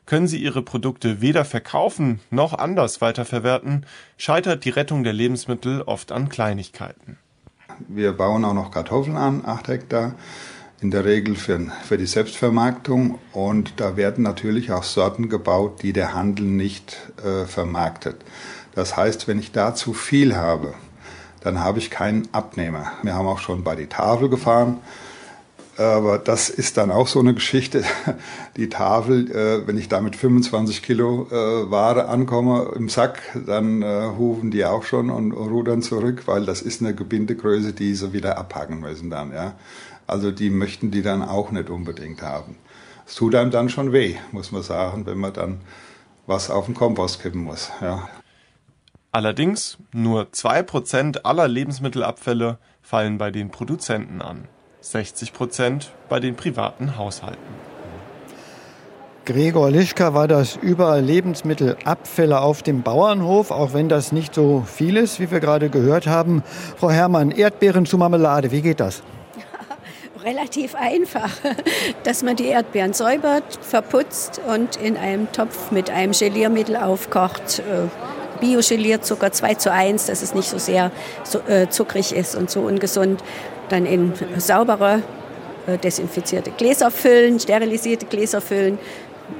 [0.06, 3.86] Können sie ihre Produkte weder verkaufen noch anders weiterverwerten,
[4.18, 7.18] scheitert die Rettung der Lebensmittel oft an Kleinigkeiten.
[7.88, 10.16] Wir bauen auch noch Kartoffeln an, 8 Hektar
[10.82, 13.20] in der Regel für, für die Selbstvermarktung.
[13.32, 18.18] Und da werden natürlich auch Sorten gebaut, die der Handel nicht äh, vermarktet.
[18.74, 20.74] Das heißt, wenn ich da zu viel habe,
[21.42, 22.92] dann habe ich keinen Abnehmer.
[23.04, 24.80] Wir haben auch schon bei die Tafel gefahren.
[25.78, 27.84] Aber das ist dann auch so eine Geschichte.
[28.56, 33.82] Die Tafel, äh, wenn ich da mit 25 Kilo äh, Ware ankomme im Sack, dann
[33.82, 38.14] äh, hufen die auch schon und rudern zurück, weil das ist eine Gebindegröße, die sie
[38.14, 39.34] wieder abhacken müssen dann.
[39.34, 39.56] Ja.
[40.08, 42.58] Also die möchten die dann auch nicht unbedingt haben.
[43.08, 45.62] Es tut einem dann schon weh, muss man sagen, wenn man dann
[46.28, 47.72] was auf den Kompost kippen muss.
[47.82, 48.10] Ja.
[49.12, 54.48] Allerdings nur 2% aller Lebensmittelabfälle fallen bei den Produzenten an,
[54.84, 57.66] 60% bei den privaten Haushalten.
[59.26, 64.98] Gregor Lischka war das über Lebensmittelabfälle auf dem Bauernhof, auch wenn das nicht so viel
[64.98, 66.44] ist, wie wir gerade gehört haben.
[66.78, 69.02] Frau Herrmann, Erdbeeren zu Marmelade, wie geht das?
[70.26, 71.30] Relativ einfach,
[72.04, 77.60] dass man die Erdbeeren säubert, verputzt und in einem Topf mit einem Geliermittel aufkocht.
[77.60, 77.88] Äh,
[78.42, 80.92] Bio-Gelierzucker 2 zu 1, dass es nicht so sehr
[81.24, 83.24] so, äh, zuckrig ist und so ungesund.
[83.70, 85.04] Dann in saubere,
[85.68, 88.78] äh, desinfizierte Gläser füllen, sterilisierte Gläser füllen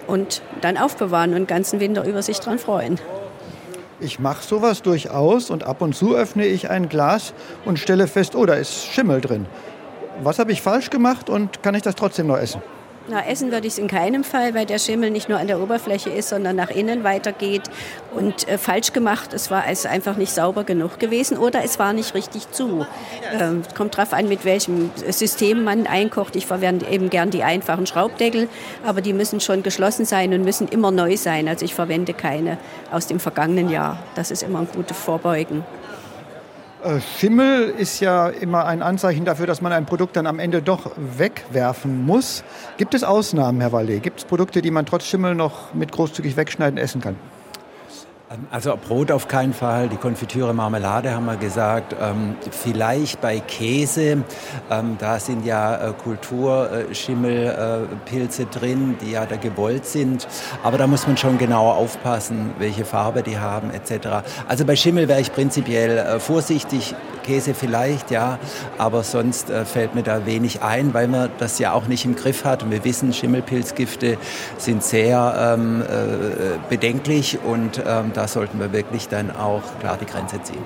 [0.08, 3.00] und dann aufbewahren und den ganzen Winter über sich dran freuen.
[4.00, 7.34] Ich mache sowas durchaus und ab und zu öffne ich ein Glas
[7.66, 9.46] und stelle fest, oh, da ist Schimmel drin.
[10.22, 12.62] Was habe ich falsch gemacht und kann ich das trotzdem noch essen?
[13.08, 15.60] Na, essen würde ich es in keinem Fall, weil der Schimmel nicht nur an der
[15.60, 17.62] Oberfläche ist, sondern nach innen weitergeht.
[18.16, 21.94] Und äh, falsch gemacht, es war also einfach nicht sauber genug gewesen oder es war
[21.94, 22.88] nicht richtig zu.
[23.40, 26.36] Ähm, kommt darauf an, mit welchem System man einkocht.
[26.36, 28.50] Ich verwende eben gern die einfachen Schraubdeckel,
[28.84, 31.48] aber die müssen schon geschlossen sein und müssen immer neu sein.
[31.48, 32.58] Also ich verwende keine
[32.92, 34.00] aus dem vergangenen Jahr.
[34.16, 35.64] Das ist immer ein gutes Vorbeugen.
[36.86, 40.62] Äh, Schimmel ist ja immer ein Anzeichen dafür, dass man ein Produkt dann am Ende
[40.62, 42.44] doch wegwerfen muss.
[42.78, 44.04] Gibt es Ausnahmen, Herr Wallet?
[44.04, 47.16] Gibt es Produkte, die man trotz Schimmel noch mit großzügig wegschneiden essen kann?
[48.36, 51.96] Ähm, also Brot auf keinen Fall, die Konfitüre, Marmelade haben wir gesagt.
[52.00, 54.24] Ähm, vielleicht bei Käse,
[54.70, 60.28] ähm, da sind ja äh, Kulturschimmelpilze äh, drin, die ja da gewollt sind.
[60.64, 64.08] Aber da muss man schon genauer aufpassen, welche Farbe die haben etc.
[64.48, 66.94] Also bei Schimmel wäre ich prinzipiell äh, vorsichtig.
[67.26, 68.38] Käse vielleicht, ja,
[68.78, 72.16] aber sonst äh, fällt mir da wenig ein, weil man das ja auch nicht im
[72.16, 72.62] Griff hat.
[72.62, 74.18] Und wir wissen, Schimmelpilzgifte
[74.58, 75.86] sind sehr ähm, äh,
[76.70, 80.64] bedenklich und ähm, da sollten wir wirklich dann auch klar die Grenze ziehen.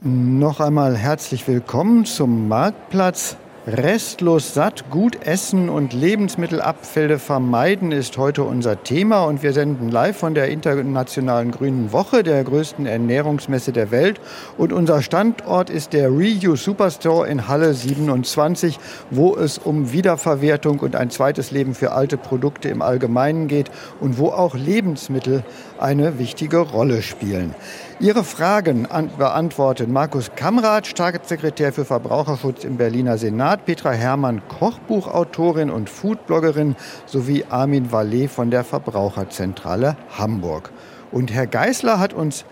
[0.00, 3.36] Noch einmal herzlich willkommen zum Marktplatz.
[3.72, 10.16] Restlos satt, gut essen und Lebensmittelabfälle vermeiden ist heute unser Thema und wir senden live
[10.16, 14.20] von der Internationalen Grünen Woche, der größten Ernährungsmesse der Welt.
[14.58, 18.76] Und unser Standort ist der Reuse Superstore in Halle 27,
[19.10, 24.18] wo es um Wiederverwertung und ein zweites Leben für alte Produkte im Allgemeinen geht und
[24.18, 25.44] wo auch Lebensmittel
[25.78, 27.54] eine wichtige Rolle spielen.
[28.00, 28.88] Ihre Fragen
[29.18, 37.44] beantworten Markus Kamrath, Staatssekretär für Verbraucherschutz im Berliner Senat, Petra Hermann, Kochbuchautorin und Foodbloggerin, sowie
[37.50, 40.70] Armin Wallet von der Verbraucherzentrale Hamburg.
[41.12, 42.46] Und Herr Geißler hat uns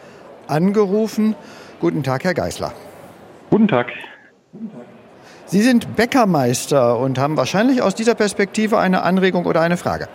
[0.49, 1.35] angerufen.
[1.81, 2.75] Guten Tag, Herr Geißler.
[3.49, 3.87] Guten Tag.
[5.47, 10.09] Sie sind Bäckermeister und haben wahrscheinlich aus dieser Perspektive eine Anregung oder eine Frage.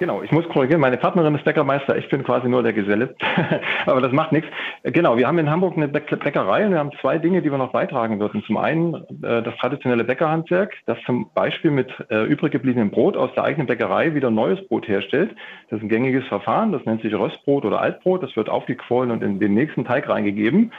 [0.00, 3.14] Genau, ich muss korrigieren, meine Partnerin ist Bäckermeister, ich bin quasi nur der Geselle,
[3.86, 4.48] aber das macht nichts.
[4.82, 7.70] Genau, wir haben in Hamburg eine Bäckerei und wir haben zwei Dinge, die wir noch
[7.70, 8.42] beitragen würden.
[8.44, 13.32] Zum einen äh, das traditionelle Bäckerhandwerk, das zum Beispiel mit äh, übrig gebliebenem Brot aus
[13.34, 15.30] der eigenen Bäckerei wieder neues Brot herstellt.
[15.70, 19.22] Das ist ein gängiges Verfahren, das nennt sich Röstbrot oder Altbrot, das wird aufgequollen und
[19.22, 20.72] in den nächsten Teig reingegeben,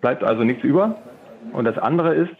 [0.00, 0.98] bleibt also nichts über.
[1.52, 2.34] Und das andere ist,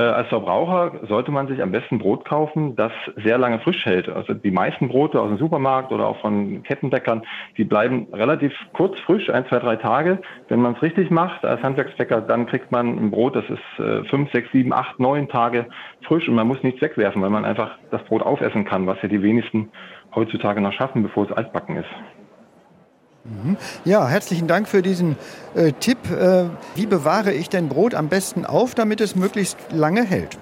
[0.00, 4.08] als Verbraucher sollte man sich am besten Brot kaufen, das sehr lange frisch hält.
[4.08, 7.22] Also die meisten Brote aus dem Supermarkt oder auch von Kettenbäckern,
[7.58, 10.22] die bleiben relativ kurz frisch, ein, zwei, drei Tage.
[10.48, 14.04] Wenn man es richtig macht als Handwerksbäcker, dann kriegt man ein Brot, das ist äh,
[14.04, 15.66] fünf, sechs, sieben, acht, neun Tage
[16.06, 19.08] frisch und man muss nichts wegwerfen, weil man einfach das Brot aufessen kann, was ja
[19.08, 19.70] die wenigsten
[20.14, 22.21] heutzutage noch schaffen, bevor es altbacken ist.
[23.24, 23.56] Mhm.
[23.84, 25.16] Ja, herzlichen Dank für diesen
[25.54, 25.98] äh, Tipp.
[26.10, 30.38] Äh, wie bewahre ich denn Brot am besten auf, damit es möglichst lange hält?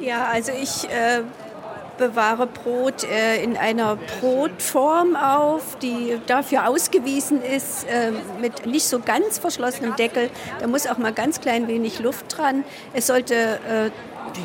[0.00, 1.22] Ja, also ich äh,
[1.98, 9.00] bewahre Brot äh, in einer Brotform auf, die dafür ausgewiesen ist, äh, mit nicht so
[9.00, 10.30] ganz verschlossenem Deckel.
[10.60, 12.64] Da muss auch mal ganz klein wenig Luft dran.
[12.94, 13.90] Es sollte äh,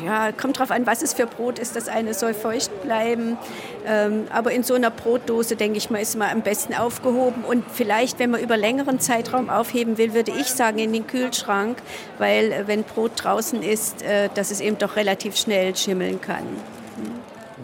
[0.04, 1.76] ja, kommt darauf an, was es für Brot ist.
[1.76, 3.36] Das eine soll feucht bleiben.
[3.86, 7.44] Ähm, aber in so einer Brotdose, denke ich mal, ist man am besten aufgehoben.
[7.44, 11.78] Und vielleicht, wenn man über längeren Zeitraum aufheben will, würde ich sagen, in den Kühlschrank,
[12.18, 16.46] weil äh, wenn Brot draußen ist, äh, dass es eben doch relativ schnell schimmeln kann.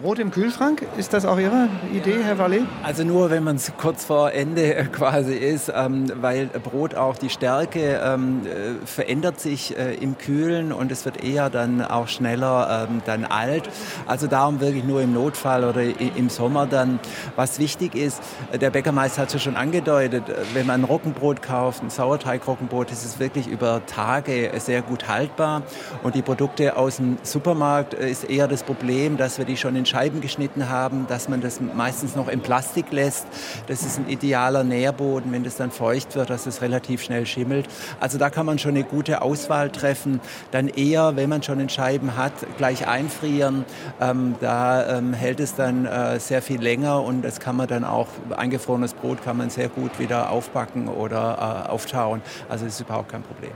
[0.01, 2.61] Brot im Kühlschrank, ist das auch Ihre Idee, Herr Wallet?
[2.83, 7.17] Also nur, wenn man es kurz vor Ende äh, quasi ist, ähm, weil Brot auch
[7.17, 12.07] die Stärke ähm, äh, verändert sich äh, im Kühlen und es wird eher dann auch
[12.07, 13.69] schneller ähm, dann alt.
[14.07, 16.99] Also darum wirklich nur im Notfall oder im Sommer dann.
[17.35, 18.21] Was wichtig ist,
[18.53, 20.23] der Bäckermeister hat es ja schon angedeutet,
[20.53, 25.63] wenn man Roggenbrot kauft, ein Sauerteig-Roggenbrot, ist es wirklich über Tage sehr gut haltbar.
[26.03, 29.88] Und die Produkte aus dem Supermarkt ist eher das Problem, dass wir die schon in
[29.89, 33.27] Scheiben geschnitten haben, dass man das meistens noch in Plastik lässt.
[33.67, 37.67] Das ist ein idealer Nährboden, wenn das dann feucht wird, dass es relativ schnell schimmelt.
[37.99, 40.21] Also da kann man schon eine gute Auswahl treffen.
[40.51, 43.65] Dann eher, wenn man schon in Scheiben hat, gleich einfrieren.
[43.99, 47.83] Ähm, da ähm, hält es dann äh, sehr viel länger und das kann man dann
[47.83, 52.21] auch, eingefrorenes Brot kann man sehr gut wieder aufbacken oder äh, auftauen.
[52.47, 53.51] Also das ist überhaupt kein Problem.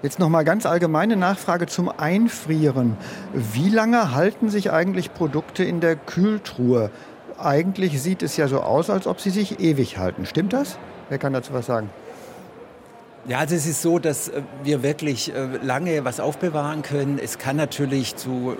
[0.00, 2.96] Jetzt noch mal ganz allgemeine Nachfrage zum Einfrieren.
[3.32, 6.90] Wie lange halten sich eigentlich Produkte in der Kühltruhe?
[7.36, 10.24] Eigentlich sieht es ja so aus, als ob sie sich ewig halten.
[10.24, 10.78] Stimmt das?
[11.08, 11.90] Wer kann dazu was sagen?
[13.26, 17.18] Ja, also es ist so, dass äh, wir wirklich äh, lange was aufbewahren können.
[17.22, 18.56] Es kann natürlich zu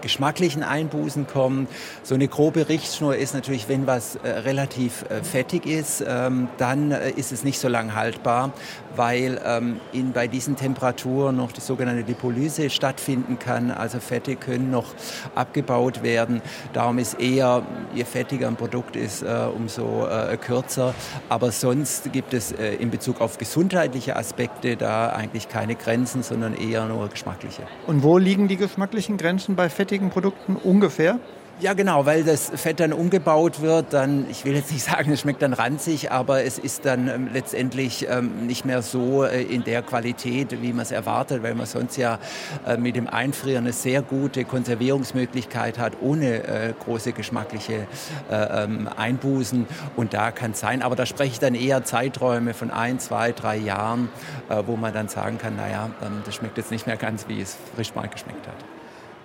[0.00, 1.68] geschmacklichen Einbußen kommen.
[2.02, 6.92] So eine grobe Richtschnur ist natürlich, wenn was äh, relativ äh, fettig ist, ähm, dann
[6.92, 8.52] äh, ist es nicht so lang haltbar,
[8.96, 13.70] weil ähm, in, bei diesen Temperaturen noch die sogenannte Lipolyse stattfinden kann.
[13.70, 14.94] Also Fette können noch
[15.34, 16.40] abgebaut werden.
[16.72, 17.62] Darum ist eher,
[17.94, 20.94] je fettiger ein Produkt ist, äh, umso äh, kürzer.
[21.28, 26.54] Aber sonst gibt es äh, in Bezug auf gesundheitliche Aspekte da eigentlich keine Grenzen, sondern
[26.54, 27.62] eher nur geschmackliche.
[27.86, 29.89] Und wo liegen die geschmacklichen Grenzen bei Fett?
[29.90, 31.18] Fertigen Produkten ungefähr?
[31.58, 35.20] Ja, genau, weil das Fett dann umgebaut wird, dann, ich will jetzt nicht sagen, es
[35.20, 39.64] schmeckt dann ranzig, aber es ist dann ähm, letztendlich ähm, nicht mehr so äh, in
[39.64, 42.20] der Qualität, wie man es erwartet, weil man sonst ja
[42.66, 47.88] äh, mit dem Einfrieren eine sehr gute Konservierungsmöglichkeit hat, ohne äh, große geschmackliche
[48.30, 49.66] äh, ähm, Einbußen.
[49.96, 53.32] Und da kann es sein, aber da spreche ich dann eher Zeiträume von ein, zwei,
[53.32, 54.08] drei Jahren,
[54.48, 57.40] äh, wo man dann sagen kann, naja, ähm, das schmeckt jetzt nicht mehr ganz, wie
[57.40, 58.79] es frisch mal geschmeckt hat.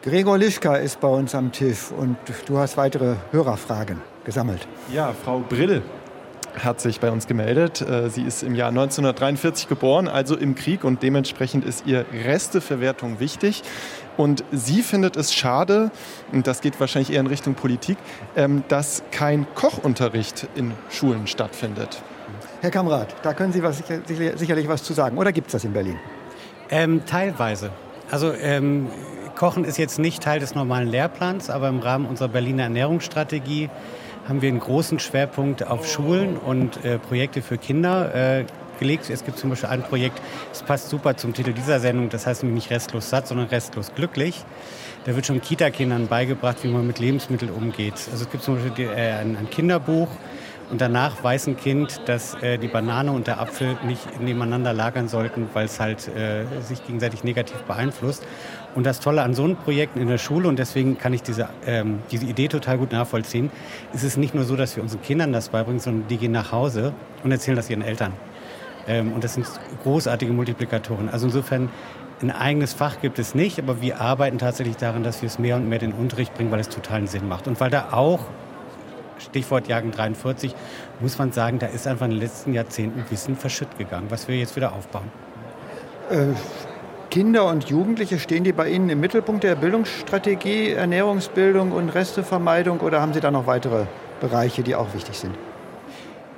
[0.05, 4.67] Gregor Lischka ist bei uns am Tisch und du hast weitere Hörerfragen gesammelt.
[4.93, 5.81] Ja, Frau Brill
[6.63, 7.81] hat sich bei uns gemeldet.
[7.81, 13.19] Äh, sie ist im Jahr 1943 geboren, also im Krieg und dementsprechend ist ihr Resteverwertung
[13.19, 13.63] wichtig.
[14.15, 15.89] Und sie findet es schade,
[16.31, 17.97] und das geht wahrscheinlich eher in Richtung Politik,
[18.35, 22.03] ähm, dass kein Kochunterricht in Schulen stattfindet.
[22.61, 23.81] Herr Kamrat, da können Sie was,
[24.35, 25.17] sicherlich was zu sagen.
[25.17, 25.97] Oder gibt es das in Berlin?
[26.69, 27.71] Ähm, teilweise.
[28.11, 28.87] Also ähm,
[29.35, 33.69] Kochen ist jetzt nicht Teil des normalen Lehrplans, aber im Rahmen unserer Berliner Ernährungsstrategie
[34.27, 38.45] haben wir einen großen Schwerpunkt auf Schulen und äh, Projekte für Kinder äh,
[38.79, 39.09] gelegt.
[39.09, 42.43] Es gibt zum Beispiel ein Projekt, das passt super zum Titel dieser Sendung, das heißt
[42.43, 44.43] nämlich nicht restlos satt, sondern restlos glücklich.
[45.03, 47.95] Da wird schon Kita-Kindern beigebracht, wie man mit Lebensmitteln umgeht.
[48.11, 50.07] Also es gibt zum Beispiel äh, ein, ein Kinderbuch,
[50.71, 55.07] und danach weiß ein Kind, dass äh, die Banane und der Apfel nicht nebeneinander lagern
[55.07, 58.23] sollten, weil es halt äh, sich gegenseitig negativ beeinflusst.
[58.75, 61.47] Und das Tolle an so einem Projekt in der Schule, und deswegen kann ich diese,
[61.65, 63.49] ähm, diese Idee total gut nachvollziehen,
[63.93, 66.51] ist es nicht nur so, dass wir unseren Kindern das beibringen, sondern die gehen nach
[66.51, 68.11] Hause und erzählen das ihren Eltern.
[68.85, 69.47] Ähm, und das sind
[69.83, 71.07] großartige Multiplikatoren.
[71.07, 71.69] Also insofern,
[72.21, 75.55] ein eigenes Fach gibt es nicht, aber wir arbeiten tatsächlich daran, dass wir es mehr
[75.55, 77.47] und mehr in den Unterricht bringen, weil es totalen Sinn macht.
[77.47, 78.19] Und weil da auch,
[79.19, 80.53] Stichwort Jagen 43,
[80.99, 84.37] muss man sagen, da ist einfach in den letzten Jahrzehnten Wissen verschütt gegangen, was wir
[84.37, 85.09] jetzt wieder aufbauen.
[86.09, 86.33] Äh,
[87.09, 93.01] Kinder und Jugendliche, stehen die bei Ihnen im Mittelpunkt der Bildungsstrategie, Ernährungsbildung und Restevermeidung oder
[93.01, 93.85] haben Sie da noch weitere
[94.19, 95.35] Bereiche, die auch wichtig sind?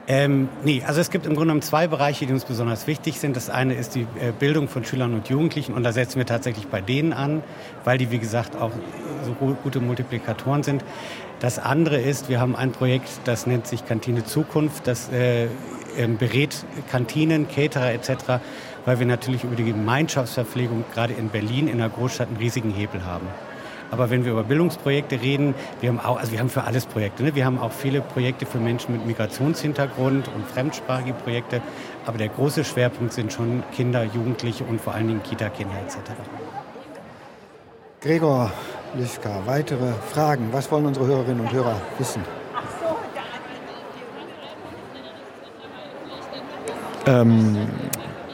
[0.09, 3.35] Ähm, nee, also es gibt im Grunde genommen zwei Bereiche, die uns besonders wichtig sind.
[3.35, 6.67] Das eine ist die äh, Bildung von Schülern und Jugendlichen und da setzen wir tatsächlich
[6.67, 7.43] bei denen an,
[7.83, 8.71] weil die, wie gesagt, auch
[9.25, 10.85] so gute Multiplikatoren sind.
[11.41, 15.47] Das andere ist, wir haben ein Projekt, das nennt sich Kantine Zukunft, das äh,
[15.97, 16.55] ähm, berät
[16.89, 18.39] Kantinen, Caterer etc
[18.87, 23.03] weil wir natürlich über die Gemeinschaftsverpflegung gerade in Berlin in der Großstadt einen riesigen Hebel
[23.03, 23.27] haben.
[23.91, 27.23] Aber wenn wir über Bildungsprojekte reden, wir haben auch, also wir haben für alles Projekte.
[27.23, 27.35] Ne?
[27.35, 31.61] Wir haben auch viele Projekte für Menschen mit Migrationshintergrund und fremdsprachige Projekte.
[32.05, 35.97] Aber der große Schwerpunkt sind schon Kinder, Jugendliche und vor allen Dingen Kita-Kinder etc.
[37.99, 38.51] Gregor
[38.95, 40.47] Lischka, weitere Fragen.
[40.53, 42.21] Was wollen unsere Hörerinnen und Hörer wissen?
[47.05, 47.67] Ähm,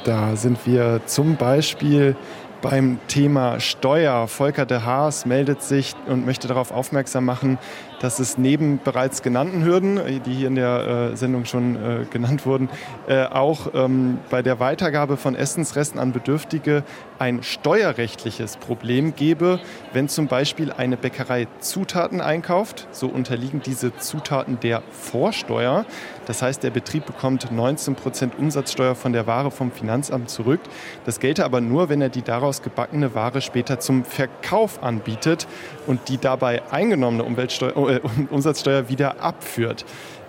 [0.03, 2.15] da sind wir zum Beispiel
[2.61, 4.27] beim Thema Steuer.
[4.27, 7.57] Volker de Haas meldet sich und möchte darauf aufmerksam machen,
[8.03, 12.45] dass es neben bereits genannten Hürden, die hier in der äh, Sendung schon äh, genannt
[12.45, 12.67] wurden,
[13.07, 16.83] äh, auch ähm, bei der Weitergabe von Essensresten an Bedürftige
[17.17, 19.61] ein steuerrechtliches Problem gäbe,
[19.93, 22.89] wenn zum Beispiel eine Bäckerei Zutaten einkauft.
[22.91, 25.85] So unterliegen diese Zutaten der Vorsteuer.
[26.25, 30.59] Das heißt, der Betrieb bekommt 19 Prozent Umsatzsteuer von der Ware vom Finanzamt zurück.
[31.05, 35.47] Das gelte aber nur, wenn er die daraus gebackene Ware später zum Verkauf anbietet
[35.87, 39.85] und die dabei eingenommene Umweltsteuer, äh, Umsatzsteuer wieder abführt.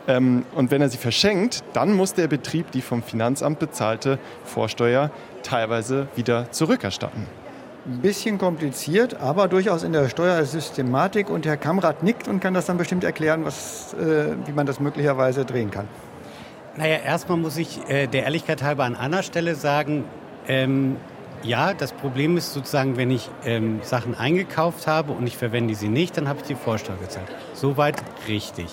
[0.06, 5.10] Ähm, und wenn er sie verschenkt, dann muss der Betrieb die vom Finanzamt bezahlte Vorsteuer
[5.42, 7.26] teilweise wieder zurückerstatten.
[7.86, 11.28] Ein bisschen kompliziert, aber durchaus in der Steuersystematik.
[11.28, 14.80] Und Herr Kamrat nickt und kann das dann bestimmt erklären, was, äh, wie man das
[14.80, 15.86] möglicherweise drehen kann.
[16.76, 20.04] Naja, erstmal muss ich äh, der Ehrlichkeit halber an einer Stelle sagen,
[20.48, 20.96] ähm,
[21.44, 25.88] ja, das Problem ist sozusagen, wenn ich ähm, Sachen eingekauft habe und ich verwende sie
[25.88, 27.28] nicht, dann habe ich die Vorsteuer gezahlt.
[27.54, 28.66] Soweit richtig.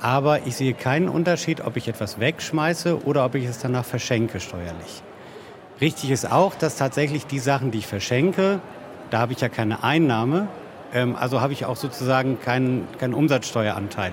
[0.00, 4.40] Aber ich sehe keinen Unterschied, ob ich etwas wegschmeiße oder ob ich es danach verschenke
[4.40, 5.02] steuerlich.
[5.80, 8.60] Richtig ist auch, dass tatsächlich die Sachen, die ich verschenke,
[9.10, 10.48] da habe ich ja keine Einnahme,
[10.92, 14.12] ähm, also habe ich auch sozusagen keinen, keinen Umsatzsteueranteil.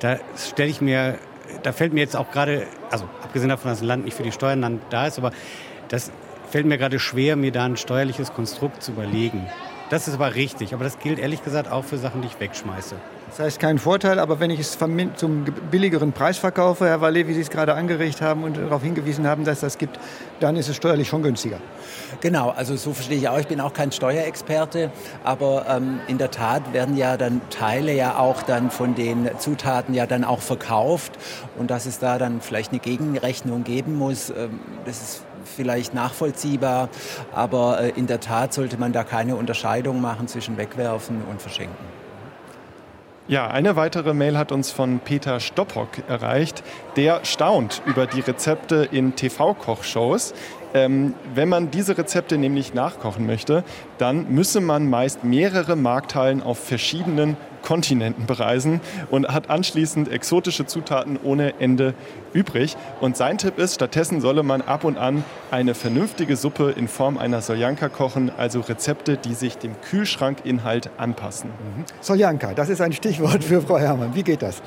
[0.00, 1.18] Da stelle ich mir
[1.62, 4.32] da fällt mir jetzt auch gerade, also abgesehen davon, dass ein Land nicht für die
[4.32, 5.32] Steuern da ist, aber
[5.88, 6.10] das
[6.52, 9.46] fällt mir gerade schwer, mir da ein steuerliches Konstrukt zu überlegen.
[9.88, 12.94] Das ist aber richtig, aber das gilt ehrlich gesagt auch für Sachen, die ich wegschmeiße.
[13.30, 14.78] Das heißt kein Vorteil, aber wenn ich es
[15.16, 19.26] zum billigeren Preis verkaufe, Herr Wallet, wie Sie es gerade angeregt haben und darauf hingewiesen
[19.26, 19.98] haben, dass das gibt,
[20.40, 21.56] dann ist es steuerlich schon günstiger.
[22.20, 23.38] Genau, also so verstehe ich auch.
[23.38, 24.90] Ich bin auch kein Steuerexperte,
[25.24, 29.94] aber ähm, in der Tat werden ja dann Teile ja auch dann von den Zutaten
[29.94, 31.12] ja dann auch verkauft
[31.58, 36.88] und dass es da dann vielleicht eine Gegenrechnung geben muss, ähm, das ist vielleicht nachvollziehbar,
[37.34, 42.02] aber äh, in der Tat sollte man da keine Unterscheidung machen zwischen wegwerfen und verschenken.
[43.28, 46.64] Ja, eine weitere Mail hat uns von Peter Stoppock erreicht.
[46.96, 50.34] Der staunt über die Rezepte in TV-Kochshows.
[50.74, 53.62] Ähm, wenn man diese Rezepte nämlich nachkochen möchte,
[53.98, 61.18] dann müsse man meist mehrere Markthallen auf verschiedenen Kontinenten bereisen und hat anschließend exotische Zutaten
[61.22, 61.94] ohne Ende
[62.32, 62.76] übrig.
[63.00, 67.18] Und sein Tipp ist, stattdessen solle man ab und an eine vernünftige Suppe in Form
[67.18, 71.50] einer Soljanka kochen, also Rezepte, die sich dem Kühlschrankinhalt anpassen.
[71.50, 71.84] Mhm.
[72.00, 74.14] Soljanka, das ist ein Stichwort für Frau Herrmann.
[74.14, 74.62] Wie geht das?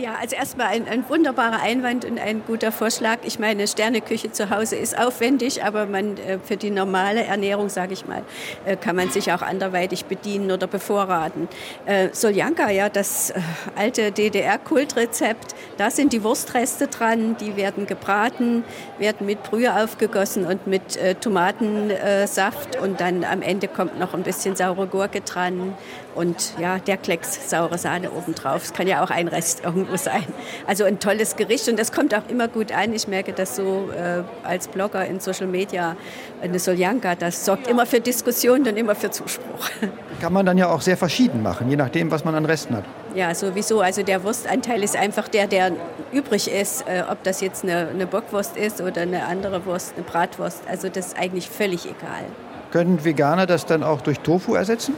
[0.00, 3.18] Ja, also erstmal ein, ein, wunderbarer Einwand und ein guter Vorschlag.
[3.24, 7.94] Ich meine, Sterneküche zu Hause ist aufwendig, aber man, äh, für die normale Ernährung, sage
[7.94, 8.22] ich mal,
[8.64, 11.48] äh, kann man sich auch anderweitig bedienen oder bevorraten.
[11.84, 13.32] Äh, Soljanka, ja, das
[13.74, 18.62] alte DDR-Kultrezept, da sind die Wurstreste dran, die werden gebraten,
[18.98, 24.54] werden mit Brühe aufgegossen und mit Tomatensaft und dann am Ende kommt noch ein bisschen
[24.54, 25.74] saure Gurke dran
[26.18, 28.64] und ja, der Klecks saure Sahne obendrauf.
[28.64, 30.24] Es kann ja auch ein Rest irgendwo sein.
[30.66, 32.92] Also ein tolles Gericht und das kommt auch immer gut ein.
[32.92, 35.96] Ich merke das so äh, als Blogger in Social Media.
[36.42, 39.70] Eine Soljanka, das sorgt immer für Diskussionen und immer für Zuspruch.
[40.20, 42.84] Kann man dann ja auch sehr verschieden machen, je nachdem, was man an Resten hat.
[43.14, 43.80] Ja, sowieso.
[43.80, 45.70] Also der Wurstanteil ist einfach der, der
[46.12, 46.82] übrig ist.
[46.88, 50.62] Äh, ob das jetzt eine, eine Bockwurst ist oder eine andere Wurst, eine Bratwurst.
[50.68, 52.24] Also das ist eigentlich völlig egal.
[52.72, 54.94] Können Veganer das dann auch durch Tofu ersetzen?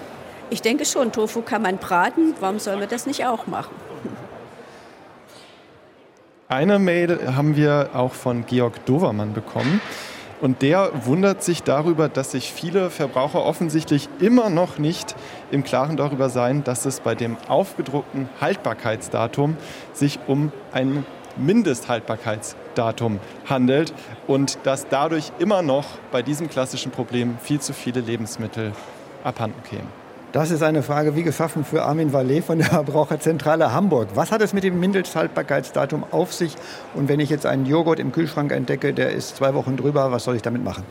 [0.50, 2.34] Ich denke schon, Tofu kann man braten.
[2.40, 3.74] Warum sollen wir das nicht auch machen?
[6.48, 9.80] Eine Mail haben wir auch von Georg Dovermann bekommen.
[10.40, 15.14] Und der wundert sich darüber, dass sich viele Verbraucher offensichtlich immer noch nicht
[15.52, 19.56] im Klaren darüber seien, dass es bei dem aufgedruckten Haltbarkeitsdatum
[19.92, 23.92] sich um ein Mindesthaltbarkeitsdatum handelt
[24.26, 28.72] und dass dadurch immer noch bei diesem klassischen Problem viel zu viele Lebensmittel
[29.22, 29.99] abhanden kämen.
[30.32, 34.10] Das ist eine Frage wie geschaffen für Armin Vallet von der Verbraucherzentrale Hamburg.
[34.14, 36.54] Was hat es mit dem Mindesthaltbarkeitsdatum auf sich?
[36.94, 40.22] Und wenn ich jetzt einen Joghurt im Kühlschrank entdecke, der ist zwei Wochen drüber, was
[40.22, 40.84] soll ich damit machen?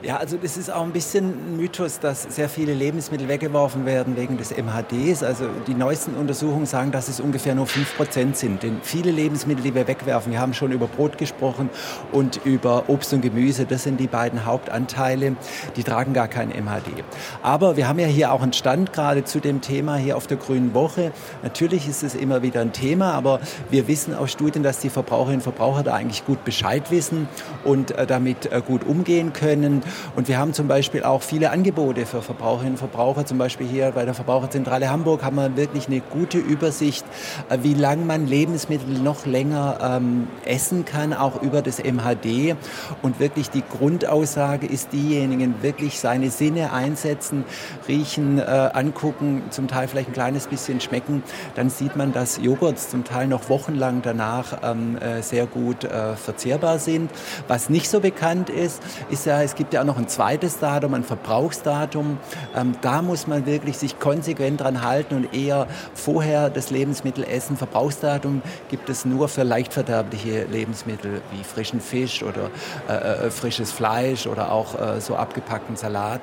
[0.00, 4.16] Ja, also das ist auch ein bisschen ein Mythos, dass sehr viele Lebensmittel weggeworfen werden
[4.16, 5.24] wegen des MHDs.
[5.24, 8.62] Also die neuesten Untersuchungen sagen, dass es ungefähr nur 5% sind.
[8.62, 11.68] Denn viele Lebensmittel, die wir wegwerfen, wir haben schon über Brot gesprochen
[12.12, 15.34] und über Obst und Gemüse, das sind die beiden Hauptanteile,
[15.74, 17.02] die tragen gar kein MHD.
[17.42, 20.36] Aber wir haben ja hier auch einen Stand gerade zu dem Thema hier auf der
[20.36, 21.10] Grünen Woche.
[21.42, 25.40] Natürlich ist es immer wieder ein Thema, aber wir wissen aus Studien, dass die Verbraucherinnen
[25.40, 27.26] und Verbraucher da eigentlich gut Bescheid wissen
[27.64, 29.82] und äh, damit äh, gut umgehen können.
[30.16, 33.26] Und wir haben zum Beispiel auch viele Angebote für Verbraucherinnen und Verbraucher.
[33.26, 37.04] Zum Beispiel hier bei der Verbraucherzentrale Hamburg haben wir wirklich eine gute Übersicht,
[37.48, 42.56] äh, wie lange man Lebensmittel noch länger ähm, essen kann, auch über das MHD.
[43.02, 47.44] Und wirklich die Grundaussage ist diejenigen, wirklich seine Sinne einsetzen,
[47.86, 51.22] riechen, äh, angucken, zum Teil vielleicht ein kleines bisschen schmecken.
[51.54, 56.16] Dann sieht man, dass Joghurts zum Teil noch wochenlang danach ähm, äh, sehr gut äh,
[56.16, 57.10] verzehrbar sind.
[57.46, 60.58] Was nicht so bekannt ist, ist ja, es gibt ja ja auch noch ein zweites
[60.58, 62.18] Datum, ein Verbrauchsdatum.
[62.56, 67.56] Ähm, da muss man wirklich sich konsequent dran halten und eher vorher das Lebensmittel essen.
[67.56, 72.50] Verbrauchsdatum gibt es nur für leichtverderbliche Lebensmittel wie frischen Fisch oder
[72.88, 76.20] äh, äh, frisches Fleisch oder auch äh, so abgepackten Salat.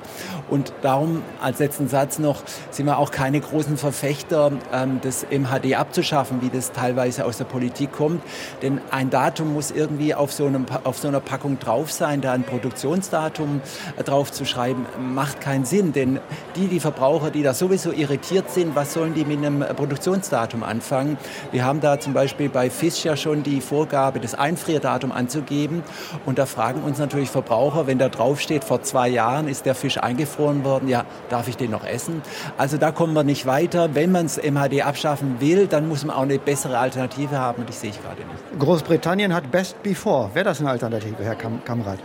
[0.50, 5.74] Und darum als letzten Satz noch sind wir auch keine großen Verfechter ähm, des MHD
[5.76, 8.22] abzuschaffen, wie das teilweise aus der Politik kommt.
[8.62, 12.32] Denn ein Datum muss irgendwie auf so, einem, auf so einer Packung drauf sein, da
[12.32, 13.60] ein Produktionsdatum Datum
[14.04, 15.92] drauf zu schreiben, macht keinen Sinn.
[15.92, 16.20] Denn
[16.56, 21.16] die, die Verbraucher, die da sowieso irritiert sind, was sollen die mit einem Produktionsdatum anfangen?
[21.52, 25.82] Wir haben da zum Beispiel bei Fisch ja schon die Vorgabe, das Einfrierdatum anzugeben.
[26.24, 29.74] Und da fragen uns natürlich Verbraucher, wenn da drauf steht, vor zwei Jahren ist der
[29.74, 32.22] Fisch eingefroren worden, ja, darf ich den noch essen?
[32.58, 33.94] Also da kommen wir nicht weiter.
[33.94, 37.68] Wenn man das MHD abschaffen will, dann muss man auch eine bessere Alternative haben und
[37.68, 38.58] die sehe ich gerade nicht.
[38.58, 40.30] Großbritannien hat Best Before.
[40.34, 41.98] Wäre das eine Alternative, Herr Kam Kamrat?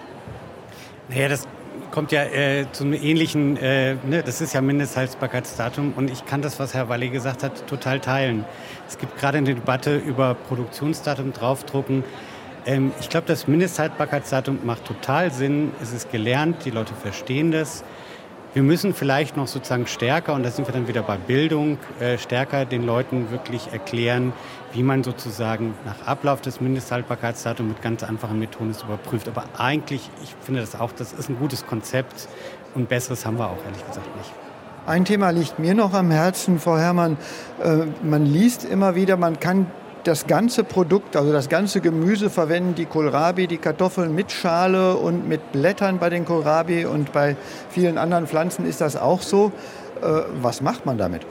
[1.14, 1.45] Naja, das
[1.91, 6.41] kommt ja äh, zu einem ähnlichen, äh, ne, das ist ja Mindesthaltbarkeitsdatum und ich kann
[6.41, 8.45] das, was Herr Walli gesagt hat, total teilen.
[8.88, 12.05] Es gibt gerade eine Debatte über Produktionsdatum draufdrucken.
[12.66, 15.74] Ähm, ich glaube, das Mindesthaltbarkeitsdatum macht total Sinn.
[15.82, 17.84] Es ist gelernt, die Leute verstehen das.
[18.54, 22.18] Wir müssen vielleicht noch sozusagen stärker, und da sind wir dann wieder bei Bildung, äh,
[22.18, 24.34] stärker den Leuten wirklich erklären,
[24.74, 29.30] wie man sozusagen nach Ablauf des Mindesthaltbarkeitsdatums mit ganz einfachen Methoden es überprüft.
[29.30, 32.28] Aber eigentlich, ich finde das auch, das ist ein gutes Konzept
[32.76, 34.32] und besseres haben wir auch ehrlich gesagt nicht.
[34.86, 37.16] Ein Thema liegt mir noch am Herzen, Frau Herrmann.
[37.64, 39.68] Äh, man liest immer wieder, man kann
[40.04, 45.28] das ganze Produkt, also das ganze Gemüse verwenden, die Kohlrabi, die Kartoffeln mit Schale und
[45.28, 47.36] mit Blättern bei den Kohlrabi und bei
[47.70, 49.52] vielen anderen Pflanzen ist das auch so.
[50.02, 51.22] Äh, was macht man damit?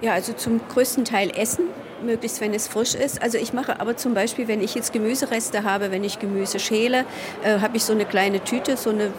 [0.00, 1.64] Ja, also zum größten Teil essen
[2.04, 3.22] möglichst wenn es frisch ist.
[3.22, 7.04] Also ich mache aber zum Beispiel, wenn ich jetzt Gemüsereste habe, wenn ich Gemüse schäle,
[7.42, 9.10] äh, habe ich so eine kleine Tüte, so eine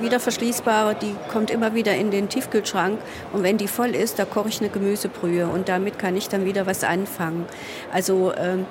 [0.00, 2.98] wiederverschließbare, die kommt immer wieder in den Tiefkühlschrank
[3.32, 6.44] und wenn die voll ist, da koche ich eine Gemüsebrühe und damit kann ich dann
[6.44, 7.46] wieder was anfangen.
[7.92, 8.66] Also ähm,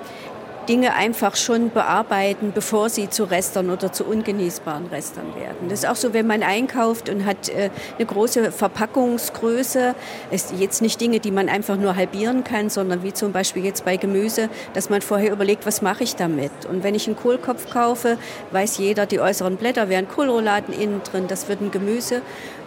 [0.67, 5.69] Dinge einfach schon bearbeiten, bevor sie zu Restern oder zu ungenießbaren Restern werden.
[5.69, 9.95] Das ist auch so, wenn man einkauft und hat äh, eine große Verpackungsgröße,
[10.31, 13.85] ist jetzt nicht Dinge, die man einfach nur halbieren kann, sondern wie zum Beispiel jetzt
[13.85, 16.51] bei Gemüse, dass man vorher überlegt, was mache ich damit?
[16.69, 18.17] Und wenn ich einen Kohlkopf kaufe,
[18.51, 22.21] weiß jeder, die äußeren Blätter wären Kohlrouladen innen drin, das wird ein Gemüse.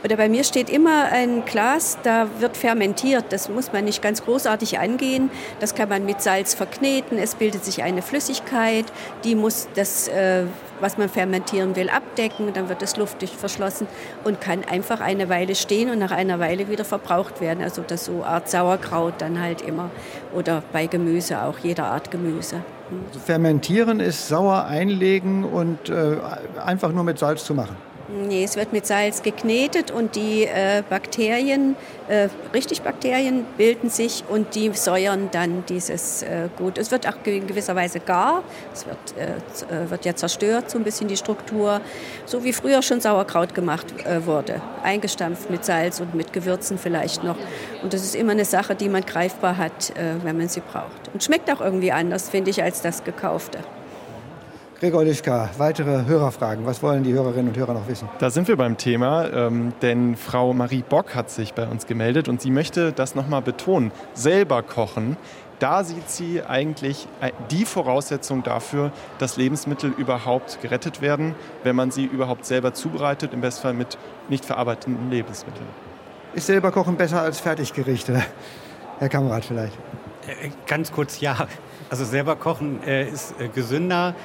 [0.05, 3.26] Oder bei mir steht immer ein Glas, da wird fermentiert.
[3.30, 5.30] Das muss man nicht ganz großartig angehen.
[5.61, 7.18] Das kann man mit Salz verkneten.
[7.18, 8.86] Es bildet sich eine Flüssigkeit,
[9.22, 10.44] die muss das, äh,
[10.80, 12.53] was man fermentieren will, abdecken.
[12.53, 13.86] Dann wird es luftdicht verschlossen
[14.24, 17.62] und kann einfach eine Weile stehen und nach einer Weile wieder verbraucht werden.
[17.62, 19.90] Also das so Art Sauerkraut dann halt immer.
[20.34, 22.62] Oder bei Gemüse auch, jeder Art Gemüse.
[23.07, 26.16] Also fermentieren ist sauer einlegen und äh,
[26.64, 27.76] einfach nur mit Salz zu machen.
[28.14, 31.76] Nee, es wird mit Salz geknetet und die äh, Bakterien,
[32.08, 36.76] äh, richtig Bakterien, bilden sich und die säuern dann dieses äh, Gut.
[36.76, 38.42] Es wird auch in gewisser Weise gar,
[38.74, 41.80] es wird, äh, äh, wird ja zerstört, so ein bisschen die Struktur,
[42.26, 44.60] so wie früher schon Sauerkraut gemacht äh, wurde.
[44.82, 47.38] Eingestampft mit Salz und mit Gewürzen vielleicht noch.
[47.82, 49.92] Und das ist immer eine Sache, die man greifbar hat,
[50.22, 51.08] wenn man sie braucht.
[51.12, 53.60] Und schmeckt auch irgendwie anders, finde ich, als das gekaufte.
[54.83, 56.66] Gregor Lischka, weitere Hörerfragen.
[56.66, 58.09] Was wollen die Hörerinnen und Hörer noch wissen?
[58.18, 62.28] Da sind wir beim Thema, ähm, denn Frau Marie Bock hat sich bei uns gemeldet
[62.28, 63.93] und sie möchte das nochmal betonen.
[64.14, 65.16] Selber kochen,
[65.61, 71.93] da sieht sie eigentlich äh, die Voraussetzung dafür, dass Lebensmittel überhaupt gerettet werden, wenn man
[71.93, 75.68] sie überhaupt selber zubereitet, im Bestfall mit nicht verarbeiteten Lebensmitteln.
[76.35, 78.20] Ist selber kochen besser als Fertiggerichte?
[78.99, 79.78] Herr Kamerad vielleicht.
[80.26, 81.47] Äh, ganz kurz ja.
[81.89, 84.16] Also selber kochen äh, ist äh, gesünder.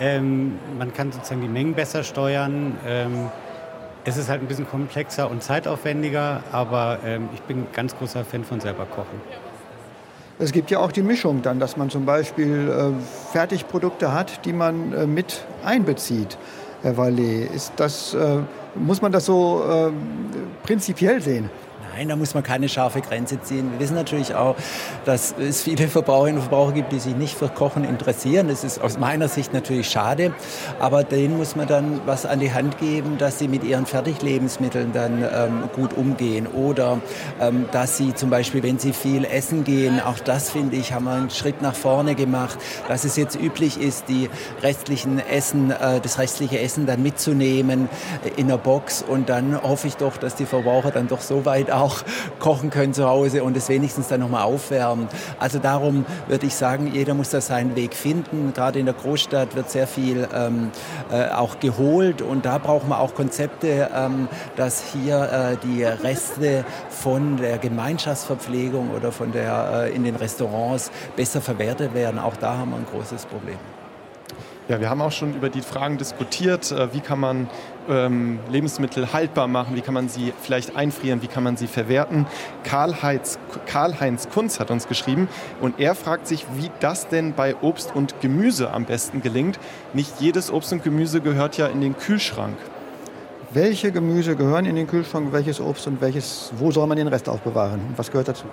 [0.00, 2.76] Ähm, man kann sozusagen die Mengen besser steuern.
[2.86, 3.30] Ähm,
[4.04, 8.44] es ist halt ein bisschen komplexer und zeitaufwendiger, aber ähm, ich bin ganz großer Fan
[8.44, 9.20] von selber kochen.
[10.38, 14.52] Es gibt ja auch die Mischung dann, dass man zum Beispiel äh, Fertigprodukte hat, die
[14.52, 16.38] man äh, mit einbezieht.
[16.82, 18.38] Herr Vallet, ist das, äh,
[18.76, 19.90] muss man das so äh,
[20.64, 21.50] prinzipiell sehen?
[21.98, 23.72] Nein, da muss man keine scharfe Grenze ziehen.
[23.72, 24.54] Wir wissen natürlich auch,
[25.04, 28.46] dass es viele Verbraucherinnen und Verbraucher gibt, die sich nicht für Kochen interessieren.
[28.46, 30.32] Das ist aus meiner Sicht natürlich schade.
[30.78, 34.92] Aber denen muss man dann was an die Hand geben, dass sie mit ihren Fertiglebensmitteln
[34.92, 36.46] dann ähm, gut umgehen.
[36.46, 37.00] Oder
[37.40, 41.06] ähm, dass sie zum Beispiel, wenn sie viel essen gehen, auch das finde ich, haben
[41.06, 44.30] wir einen Schritt nach vorne gemacht, dass es jetzt üblich ist, die
[44.62, 47.88] restlichen Essen, äh, das restliche Essen dann mitzunehmen
[48.36, 49.02] in der Box.
[49.02, 52.02] Und dann hoffe ich doch, dass die Verbraucher dann doch so weit auch auch
[52.38, 55.08] kochen können zu Hause und es wenigstens dann nochmal aufwärmen.
[55.38, 58.52] Also darum würde ich sagen, jeder muss da seinen Weg finden.
[58.54, 60.70] Gerade in der Großstadt wird sehr viel ähm,
[61.10, 66.64] äh, auch geholt und da brauchen wir auch Konzepte, ähm, dass hier äh, die Reste
[66.90, 72.18] von der Gemeinschaftsverpflegung oder von der äh, in den Restaurants besser verwertet werden.
[72.18, 73.77] Auch da haben wir ein großes Problem.
[74.68, 77.48] Ja, wir haben auch schon über die Fragen diskutiert, äh, wie kann man
[77.88, 82.26] ähm, Lebensmittel haltbar machen, wie kann man sie vielleicht einfrieren, wie kann man sie verwerten.
[82.64, 83.94] Karl-Heinz Karl
[84.30, 85.26] Kunz hat uns geschrieben
[85.62, 89.58] und er fragt sich, wie das denn bei Obst und Gemüse am besten gelingt.
[89.94, 92.58] Nicht jedes Obst und Gemüse gehört ja in den Kühlschrank.
[93.50, 97.30] Welche Gemüse gehören in den Kühlschrank, welches Obst und welches, wo soll man den Rest
[97.30, 97.80] aufbewahren?
[97.88, 98.44] Und was gehört dazu?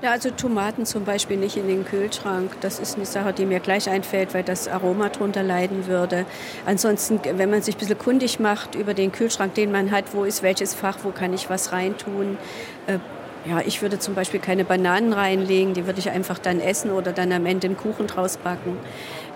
[0.00, 2.52] Ja, also Tomaten zum Beispiel nicht in den Kühlschrank.
[2.60, 6.24] Das ist eine Sache, die mir gleich einfällt, weil das Aroma drunter leiden würde.
[6.66, 10.22] Ansonsten, wenn man sich ein bisschen kundig macht über den Kühlschrank, den man hat, wo
[10.22, 12.38] ist welches Fach, wo kann ich was reintun.
[12.86, 12.98] Äh,
[13.44, 17.12] ja, ich würde zum Beispiel keine Bananen reinlegen, die würde ich einfach dann essen oder
[17.12, 18.78] dann am Ende einen Kuchen draus backen.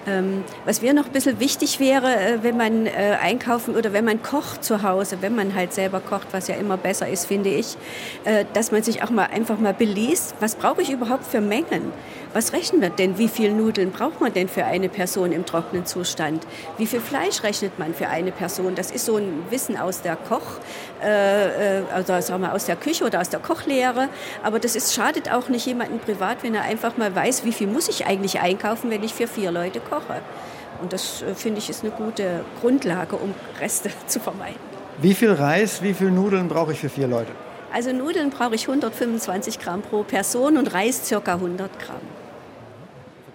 [0.07, 4.05] Ähm, was mir noch ein bisschen wichtig wäre, äh, wenn man äh, einkaufen oder wenn
[4.05, 7.50] man kocht zu Hause, wenn man halt selber kocht, was ja immer besser ist, finde
[7.50, 7.76] ich,
[8.24, 11.92] äh, dass man sich auch mal einfach mal beliest, was brauche ich überhaupt für Mengen?
[12.32, 13.18] Was rechnen wir denn?
[13.18, 16.46] Wie viel Nudeln braucht man denn für eine Person im trockenen Zustand?
[16.78, 18.74] Wie viel Fleisch rechnet man für eine Person?
[18.74, 20.59] Das ist so ein Wissen aus der Koch,
[21.03, 24.09] äh, äh also sagen wir aus der Küche oder aus der Kochlehre.
[24.42, 27.66] Aber das ist, schadet auch nicht jemandem privat, wenn er einfach mal weiß, wie viel
[27.66, 30.20] muss ich eigentlich einkaufen, wenn ich für vier Leute koche.
[30.80, 34.61] Und das äh, finde ich ist eine gute Grundlage, um Reste zu vermeiden.
[34.98, 37.32] Wie viel Reis, wie viel Nudeln brauche ich für vier Leute?
[37.72, 42.11] Also Nudeln brauche ich 125 Gramm pro Person und Reis circa 100 Gramm.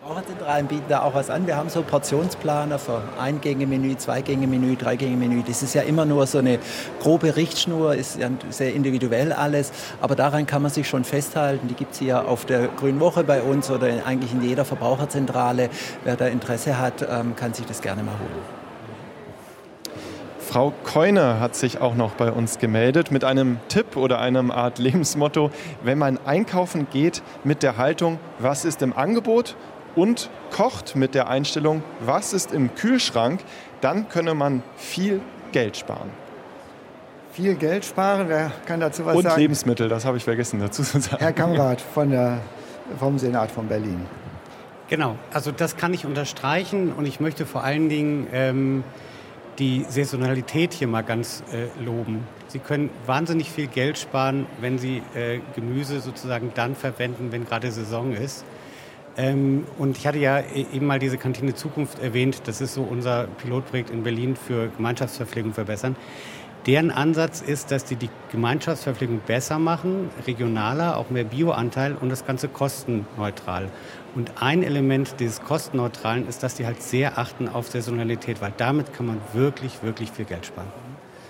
[0.08, 1.48] Verbraucherzentralen bieten da auch was an.
[1.48, 5.44] Wir haben so Portionsplaner für Ein-Gänge-Menü, Zwei-Gänge-Menü, Drei-Gänge-Menü.
[5.46, 6.60] Das ist ja immer nur so eine
[7.02, 9.74] grobe Richtschnur, ist ja sehr individuell alles.
[10.00, 11.68] Aber daran kann man sich schon festhalten.
[11.68, 15.70] Die gibt es hier auf der Grünen Woche bei uns oder eigentlich in jeder Verbraucherzentrale.
[16.06, 18.58] Wer da Interesse hat, ähm, kann sich das gerne mal holen.
[20.40, 24.80] Frau Keune hat sich auch noch bei uns gemeldet mit einem Tipp oder einem Art
[24.80, 25.52] Lebensmotto,
[25.84, 29.58] wenn man einkaufen geht mit der Haltung, was ist im Angebot
[29.98, 33.42] und kocht mit der Einstellung, was ist im Kühlschrank,
[33.82, 35.20] dann könne man viel
[35.52, 36.10] Geld sparen.
[37.34, 39.36] Viel Geld sparen, wer kann dazu was und sagen?
[39.36, 41.18] Und Lebensmittel, das habe ich vergessen dazu zu sagen.
[41.20, 42.40] Herr Kamrat von der,
[42.98, 44.06] vom Senat von Berlin.
[44.88, 48.84] Genau, also das kann ich unterstreichen und ich möchte vor allen Dingen ähm,
[49.60, 52.24] die Saisonalität hier mal ganz äh, loben.
[52.48, 57.72] Sie können wahnsinnig viel Geld sparen, wenn Sie äh, Gemüse sozusagen dann verwenden, wenn gerade
[57.72, 58.46] Saison ist.
[59.18, 62.44] Ähm, und ich hatte ja e-, eben mal diese Kantine Zukunft erwähnt.
[62.46, 65.96] Das ist so unser Pilotprojekt in Berlin für Gemeinschaftsverpflegung verbessern.
[66.68, 72.26] Deren Ansatz ist, dass die die Gemeinschaftsverpflegung besser machen, regionaler, auch mehr Bioanteil und das
[72.26, 73.70] Ganze kostenneutral.
[74.16, 78.94] Und ein Element dieses Kostenneutralen ist, dass die halt sehr achten auf Saisonalität, weil damit
[78.94, 80.68] kann man wirklich, wirklich viel Geld sparen.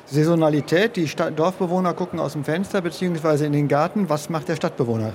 [0.08, 3.46] Saisonalität, die Stadt Dorfbewohner gucken aus dem Fenster bzw.
[3.46, 4.10] in den Garten.
[4.10, 5.14] Was macht der Stadtbewohner?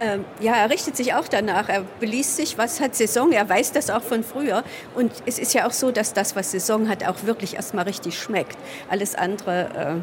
[0.00, 1.68] Ähm, ja, er richtet sich auch danach.
[1.68, 3.32] Er beliest sich, was hat Saison.
[3.32, 4.62] Er weiß das auch von früher.
[4.94, 8.18] Und es ist ja auch so, dass das, was Saison hat, auch wirklich erstmal richtig
[8.18, 8.56] schmeckt.
[8.88, 10.00] Alles andere,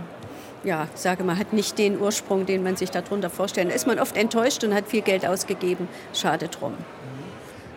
[0.63, 3.69] äh, ja, sage mal, hat nicht den Ursprung, den man sich darunter vorstellt.
[3.69, 5.87] Da ist man oft enttäuscht und hat viel Geld ausgegeben.
[6.13, 6.73] Schade drum.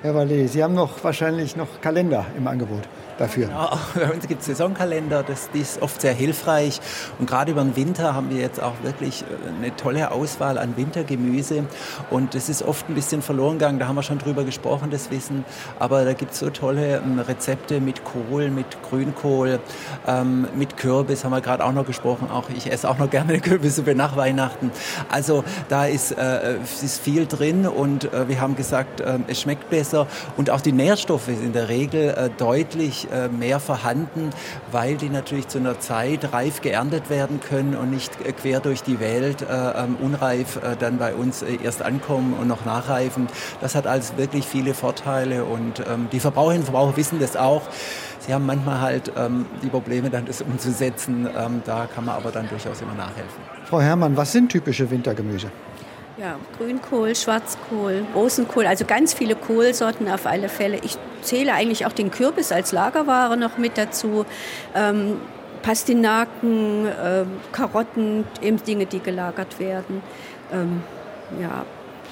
[0.02, 2.88] Herr Wallet, Sie haben noch wahrscheinlich noch Kalender im Angebot
[3.18, 3.46] dafür.
[3.46, 6.80] Genau, bei uns gibt es Saisonkalender, das, das, ist oft sehr hilfreich.
[7.18, 10.76] Und gerade über den Winter haben wir jetzt auch wirklich äh, eine tolle Auswahl an
[10.76, 11.64] Wintergemüse.
[12.10, 15.10] Und das ist oft ein bisschen verloren gegangen, da haben wir schon drüber gesprochen, das
[15.10, 15.44] Wissen.
[15.78, 19.60] Aber da gibt es so tolle ähm, Rezepte mit Kohl, mit Grünkohl,
[20.06, 22.30] ähm, mit Kürbis haben wir gerade auch noch gesprochen.
[22.30, 24.70] Auch ich esse auch noch gerne Kürbissuppe nach Weihnachten.
[25.08, 29.70] Also da ist, äh, ist viel drin und äh, wir haben gesagt, äh, es schmeckt
[29.70, 30.06] besser.
[30.36, 34.30] Und auch die Nährstoffe sind in der Regel äh, deutlich äh, mehr vorhanden,
[34.72, 38.82] weil die natürlich zu einer Zeit reif geerntet werden können und nicht äh, quer durch
[38.82, 43.28] die Welt äh, ähm, unreif dann bei uns erst ankommen und noch nachreifen.
[43.60, 47.62] Das hat also wirklich viele Vorteile und ähm, die Verbraucherinnen und Verbraucher wissen das auch.
[48.20, 51.28] Sie haben manchmal halt ähm, die Probleme, dann das umzusetzen.
[51.64, 53.42] da kann man aber dann durchaus immer nachhelfen.
[53.64, 55.50] Frau Herrmann, was sind typische Wintergemüse?
[56.18, 60.78] Ja, Grünkohl, Schwarzkohl, Rosenkohl, also ganz viele Kohlsorten auf alle Fälle.
[60.82, 60.98] Ich
[61.28, 64.24] zähle eigentlich auch den Kürbis als Lagerware noch mit dazu.
[64.74, 65.16] Ähm,
[65.62, 70.02] Pastinaken, äh, Karotten, eben Dinge, die gelagert werden.
[70.52, 70.82] Ähm,
[71.40, 71.64] ja,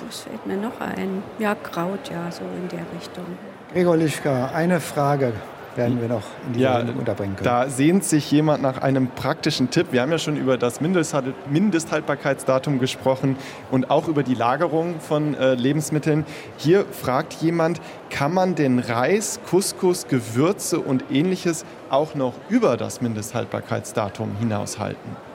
[0.06, 1.22] was fällt mir noch ein?
[1.38, 3.24] Ja, Kraut, ja, so in der Richtung.
[3.72, 5.32] Gregor Lischka, eine Frage
[5.76, 7.44] werden wir noch in die ja, unterbringen können.
[7.44, 9.88] Da sehnt sich jemand nach einem praktischen Tipp.
[9.90, 13.36] Wir haben ja schon über das Mindesthaltbarkeitsdatum gesprochen
[13.70, 16.24] und auch über die Lagerung von äh, Lebensmitteln.
[16.56, 23.00] Hier fragt jemand, kann man den Reis, Couscous, Gewürze und ähnliches auch noch über das
[23.00, 25.25] Mindesthaltbarkeitsdatum hinaushalten?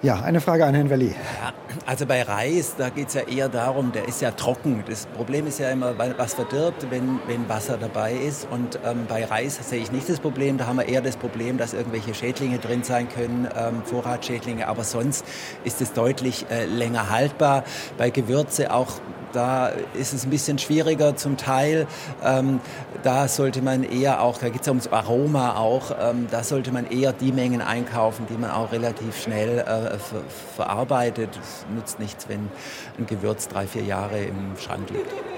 [0.00, 1.08] Ja, eine Frage an Herrn Welli.
[1.08, 1.52] Ja,
[1.84, 4.84] also bei Reis, da geht es ja eher darum, der ist ja trocken.
[4.86, 8.46] Das Problem ist ja immer, was verdirbt, wenn, wenn Wasser dabei ist.
[8.48, 10.56] Und ähm, bei Reis sehe ich nicht das Problem.
[10.56, 14.68] Da haben wir eher das Problem, dass irgendwelche Schädlinge drin sein können, ähm, Vorratsschädlinge.
[14.68, 15.24] Aber sonst
[15.64, 17.64] ist es deutlich äh, länger haltbar.
[17.96, 19.00] Bei Gewürze auch
[19.32, 21.86] da ist es ein bisschen schwieriger zum Teil.
[22.22, 22.60] Ähm,
[23.02, 26.72] da sollte man eher auch, da geht es ja ums Aroma auch, ähm, da sollte
[26.72, 30.22] man eher die Mengen einkaufen, die man auch relativ schnell äh, ver
[30.56, 31.30] verarbeitet.
[31.40, 32.50] Es nützt nichts, wenn
[32.98, 35.37] ein Gewürz drei, vier Jahre im Schrank liegt.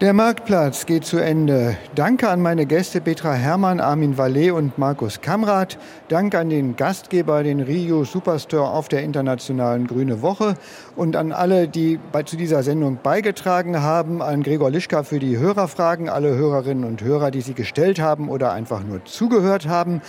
[0.00, 1.76] Der Marktplatz geht zu Ende.
[1.96, 5.76] Danke an meine Gäste Petra Hermann, Armin Vallet und Markus Kamrath.
[6.06, 10.54] Dank an den Gastgeber, den Rio Superstore auf der internationalen Grüne Woche
[10.94, 15.36] und an alle, die bei, zu dieser Sendung beigetragen haben, an Gregor Lischka für die
[15.36, 20.00] Hörerfragen, alle Hörerinnen und Hörer, die sie gestellt haben oder einfach nur zugehört haben.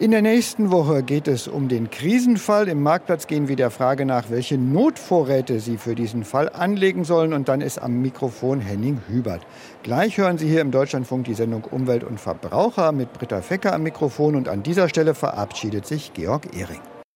[0.00, 2.66] In der nächsten Woche geht es um den Krisenfall.
[2.66, 7.32] Im Marktplatz gehen wir der Frage nach, welche Notvorräte Sie für diesen Fall anlegen sollen.
[7.32, 9.27] Und dann ist am Mikrofon Henning Hüber.
[9.28, 9.46] Hubert.
[9.82, 13.82] Gleich hören Sie hier im Deutschlandfunk die Sendung Umwelt und Verbraucher mit Britta Fecker am
[13.82, 16.80] Mikrofon und an dieser Stelle verabschiedet sich Georg Ehring.